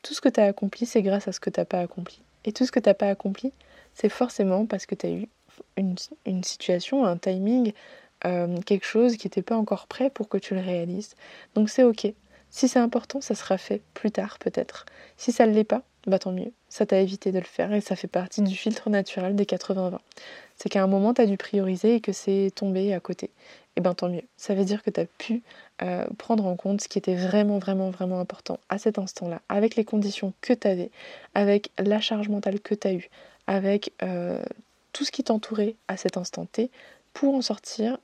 Tout 0.01 0.13
ce 0.13 0.21
que 0.21 0.29
tu 0.29 0.39
as 0.39 0.45
accompli, 0.45 0.85
c'est 0.85 1.03
grâce 1.03 1.27
à 1.27 1.31
ce 1.31 1.39
que 1.39 1.49
tu 1.49 1.59
n'as 1.59 1.65
pas 1.65 1.79
accompli. 1.79 2.19
Et 2.45 2.53
tout 2.53 2.65
ce 2.65 2.71
que 2.71 2.79
tu 2.79 2.89
n'as 2.89 2.95
pas 2.95 3.09
accompli, 3.09 3.51
c'est 3.93 4.09
forcément 4.09 4.65
parce 4.65 4.85
que 4.85 4.95
tu 4.95 5.05
as 5.05 5.11
eu 5.11 5.27
une, 5.75 5.95
une, 6.25 6.43
situation, 6.43 7.05
un 7.05 7.17
timing, 7.17 7.73
quelque 8.65 8.85
chose 8.85 9.17
qui 9.17 9.27
n'était 9.27 9.41
pas 9.41 9.55
encore 9.55 9.87
prêt 9.87 10.09
pour 10.09 10.29
que 10.29 10.37
tu 10.37 10.55
le 10.55 10.61
réalises. 10.61 11.15
Donc 11.55 11.69
c'est 11.69 11.83
ok. 11.83 12.13
Si 12.49 12.67
c'est 12.67 12.79
important, 12.79 13.21
ça 13.21 13.35
sera 13.35 13.57
fait 13.57 13.81
plus 13.93 14.11
tard 14.11 14.39
peut-être. 14.39 14.85
Si 15.17 15.31
ça 15.31 15.45
ne 15.45 15.53
l'est 15.53 15.63
pas, 15.63 15.83
bah 16.07 16.19
tant 16.19 16.31
mieux. 16.31 16.53
Ça 16.69 16.85
t'a 16.85 16.99
évité 16.99 17.31
de 17.31 17.39
le 17.39 17.45
faire 17.45 17.73
et 17.73 17.81
ça 17.81 17.95
fait 17.95 18.07
partie 18.07 18.41
du 18.41 18.55
filtre 18.55 18.89
naturel 18.89 19.35
des 19.35 19.43
80-20. 19.43 19.99
C'est 20.55 20.69
qu'à 20.69 20.81
un 20.81 20.87
moment, 20.87 21.13
tu 21.13 21.21
as 21.21 21.25
dû 21.25 21.37
prioriser 21.37 21.95
et 21.95 22.01
que 22.01 22.13
c'est 22.13 22.51
tombé 22.55 22.93
à 22.93 22.99
côté. 22.99 23.29
Et 23.75 23.81
ben 23.81 23.93
tant 23.93 24.09
mieux. 24.09 24.23
Ça 24.37 24.55
veut 24.55 24.65
dire 24.65 24.81
que 24.81 24.89
tu 24.89 25.01
as 25.01 25.05
pu 25.05 25.43
euh, 25.83 26.07
prendre 26.17 26.45
en 26.45 26.55
compte 26.55 26.81
ce 26.81 26.87
qui 26.87 26.97
était 26.97 27.15
vraiment, 27.15 27.59
vraiment, 27.59 27.89
vraiment 27.89 28.19
important 28.19 28.59
à 28.69 28.77
cet 28.79 28.97
instant-là, 28.97 29.41
avec 29.49 29.75
les 29.75 29.85
conditions 29.85 30.33
que 30.41 30.53
tu 30.53 30.67
avais, 30.67 30.89
avec 31.35 31.71
la 31.77 31.99
charge 31.99 32.29
mentale 32.29 32.59
que 32.59 32.73
tu 32.73 32.87
as 32.87 32.93
eue, 32.93 33.09
avec 33.45 33.93
euh, 34.01 34.41
tout 34.93 35.05
ce 35.05 35.11
qui 35.11 35.23
t'entourait 35.23 35.75
à 35.87 35.97
cet 35.97 36.17
instant 36.17 36.45
T, 36.45 36.71
pour 37.13 37.35
en 37.35 37.41
sortir 37.41 37.99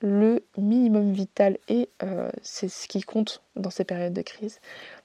le 0.00 0.44
minimum 0.56 1.12
vital 1.12 1.58
et 1.68 1.88
euh, 2.02 2.30
c'est 2.42 2.68
ce 2.68 2.88
qui 2.88 3.02
compte 3.02 3.42
dans 3.56 3.70
ces 3.70 3.84
périodes 3.84 4.12
de 4.12 4.22
crise. 4.22 4.60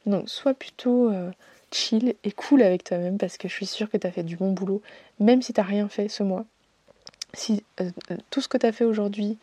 Donc 0.06 0.30
sois 0.30 0.54
plutôt 0.54 1.10
euh, 1.10 1.32
chill 1.71 2.15
et 2.23 2.32
cool 2.32 2.62
avec 2.62 2.84
toi-même 2.84 3.17
parce 3.17 3.38
que 3.38 3.47
je 3.47 3.54
suis 3.54 3.65
sûre 3.65 3.89
que 3.89 3.97
tu 3.97 4.08
as 4.08 4.12
fait 4.12 4.23
du 4.23 4.36
bon 4.36 4.52
boulot, 4.52 4.82
même 5.19 5.41
si 5.41 5.54
tu 5.54 5.62
rien 5.62 5.88
fait 5.88 6.10
ce 6.10 6.23
mois. 6.23 6.45
Si 7.34 7.63
euh, 7.80 7.91
tout 8.30 8.41
ce 8.41 8.47
que 8.47 8.58
tu 8.58 8.65
as 8.65 8.71
fait 8.71 8.86
aujourd'hui, 8.86 9.38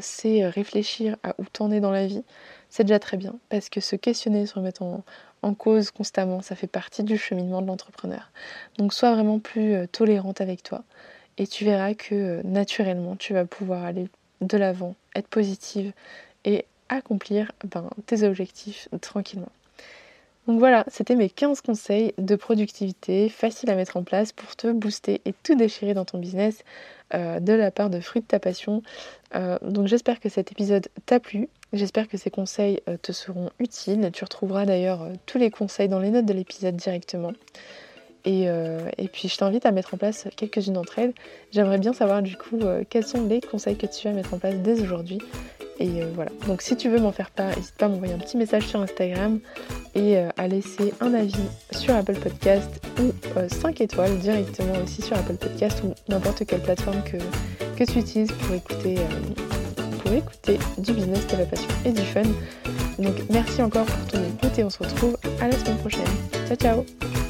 c'est 0.00 0.46
réfléchir 0.46 1.18
à 1.22 1.34
où 1.36 1.44
t'en 1.52 1.70
es 1.70 1.80
dans 1.80 1.90
la 1.90 2.06
vie, 2.06 2.22
c'est 2.70 2.84
déjà 2.84 2.98
très 2.98 3.18
bien 3.18 3.34
parce 3.50 3.68
que 3.68 3.82
se 3.82 3.94
questionner, 3.94 4.46
se 4.46 4.54
remettre 4.54 4.80
en, 4.80 5.04
en 5.42 5.52
cause 5.52 5.90
constamment, 5.90 6.40
ça 6.40 6.56
fait 6.56 6.66
partie 6.66 7.02
du 7.02 7.18
cheminement 7.18 7.60
de 7.60 7.66
l'entrepreneur. 7.66 8.30
Donc 8.78 8.94
sois 8.94 9.12
vraiment 9.12 9.38
plus 9.38 9.86
tolérante 9.88 10.40
avec 10.40 10.62
toi 10.62 10.82
et 11.36 11.46
tu 11.46 11.66
verras 11.66 11.92
que 11.92 12.40
naturellement 12.46 13.16
tu 13.16 13.34
vas 13.34 13.44
pouvoir 13.44 13.84
aller 13.84 14.08
de 14.40 14.56
l'avant, 14.56 14.94
être 15.14 15.28
positive 15.28 15.92
et 16.44 16.64
accomplir 16.88 17.52
ben, 17.64 17.88
tes 18.06 18.22
objectifs 18.22 18.88
tranquillement. 19.00 19.50
Donc 20.46 20.60
voilà, 20.60 20.84
c'était 20.86 21.16
mes 21.16 21.28
15 21.28 21.60
conseils 21.60 22.14
de 22.18 22.36
productivité 22.36 23.28
faciles 23.28 23.68
à 23.68 23.74
mettre 23.74 23.96
en 23.96 24.04
place 24.04 24.30
pour 24.30 24.54
te 24.54 24.70
booster 24.70 25.20
et 25.24 25.34
tout 25.42 25.56
déchirer 25.56 25.92
dans 25.92 26.04
ton 26.04 26.18
business 26.18 26.62
euh, 27.14 27.40
de 27.40 27.52
la 27.52 27.72
part 27.72 27.90
de 27.90 27.98
Fruit 27.98 28.22
de 28.22 28.26
ta 28.26 28.38
passion. 28.38 28.82
Euh, 29.34 29.58
donc 29.62 29.88
j'espère 29.88 30.20
que 30.20 30.28
cet 30.28 30.52
épisode 30.52 30.86
t'a 31.04 31.18
plu. 31.18 31.48
J'espère 31.72 32.06
que 32.06 32.16
ces 32.16 32.30
conseils 32.30 32.80
euh, 32.88 32.96
te 32.96 33.10
seront 33.10 33.50
utiles. 33.58 34.08
Tu 34.12 34.22
retrouveras 34.22 34.66
d'ailleurs 34.66 35.08
tous 35.26 35.38
les 35.38 35.50
conseils 35.50 35.88
dans 35.88 35.98
les 35.98 36.10
notes 36.10 36.26
de 36.26 36.32
l'épisode 36.32 36.76
directement. 36.76 37.32
Euh, 38.26 38.88
et, 38.98 39.08
puis 39.08 39.28
je 39.28 39.36
t'invite 39.36 39.66
à 39.66 39.70
mettre 39.70 39.94
en 39.94 39.96
place 39.96 40.26
quelques-unes 40.36 40.74
d'entre 40.74 40.98
elles. 40.98 41.12
J'aimerais 41.52 41.78
bien 41.78 41.92
savoir 41.92 42.22
du 42.22 42.36
coup 42.36 42.58
euh, 42.62 42.82
quels 42.88 43.06
sont 43.06 43.24
les 43.26 43.40
conseils 43.40 43.76
que 43.76 43.86
tu 43.86 44.08
vas 44.08 44.14
mettre 44.14 44.34
en 44.34 44.38
place 44.38 44.56
dès 44.56 44.80
aujourd'hui. 44.82 45.18
Et 45.78 46.02
euh, 46.02 46.06
voilà. 46.14 46.30
Donc 46.46 46.62
si 46.62 46.76
tu 46.76 46.88
veux 46.88 46.98
m'en 46.98 47.12
faire 47.12 47.30
part, 47.30 47.54
n'hésite 47.54 47.74
pas 47.76 47.86
à 47.86 47.88
m'envoyer 47.88 48.14
un 48.14 48.18
petit 48.18 48.36
message 48.36 48.64
sur 48.64 48.80
Instagram 48.80 49.38
et 49.94 50.16
à 50.18 50.48
laisser 50.48 50.92
un 51.00 51.14
avis 51.14 51.34
sur 51.70 51.94
Apple 51.94 52.16
Podcast 52.16 52.82
ou 53.00 53.12
5 53.48 53.80
étoiles 53.80 54.18
directement 54.18 54.74
aussi 54.82 55.02
sur 55.02 55.16
Apple 55.16 55.36
Podcast 55.36 55.82
ou 55.84 55.94
n'importe 56.08 56.44
quelle 56.44 56.60
plateforme 56.60 57.02
que, 57.02 57.16
que 57.76 57.90
tu 57.90 57.98
utilises 57.98 58.32
pour 58.32 58.54
écouter, 58.54 58.96
pour 60.02 60.12
écouter 60.12 60.58
du 60.78 60.92
business, 60.92 61.26
de 61.28 61.36
la 61.36 61.46
passion 61.46 61.68
et 61.84 61.92
du 61.92 62.02
fun. 62.02 62.22
Donc 62.98 63.14
merci 63.30 63.62
encore 63.62 63.86
pour 63.86 64.06
ton 64.08 64.18
écoute 64.18 64.58
et 64.58 64.64
on 64.64 64.70
se 64.70 64.78
retrouve 64.78 65.16
à 65.40 65.48
la 65.48 65.56
semaine 65.56 65.78
prochaine. 65.78 66.04
Ciao 66.46 66.56
ciao 66.56 67.25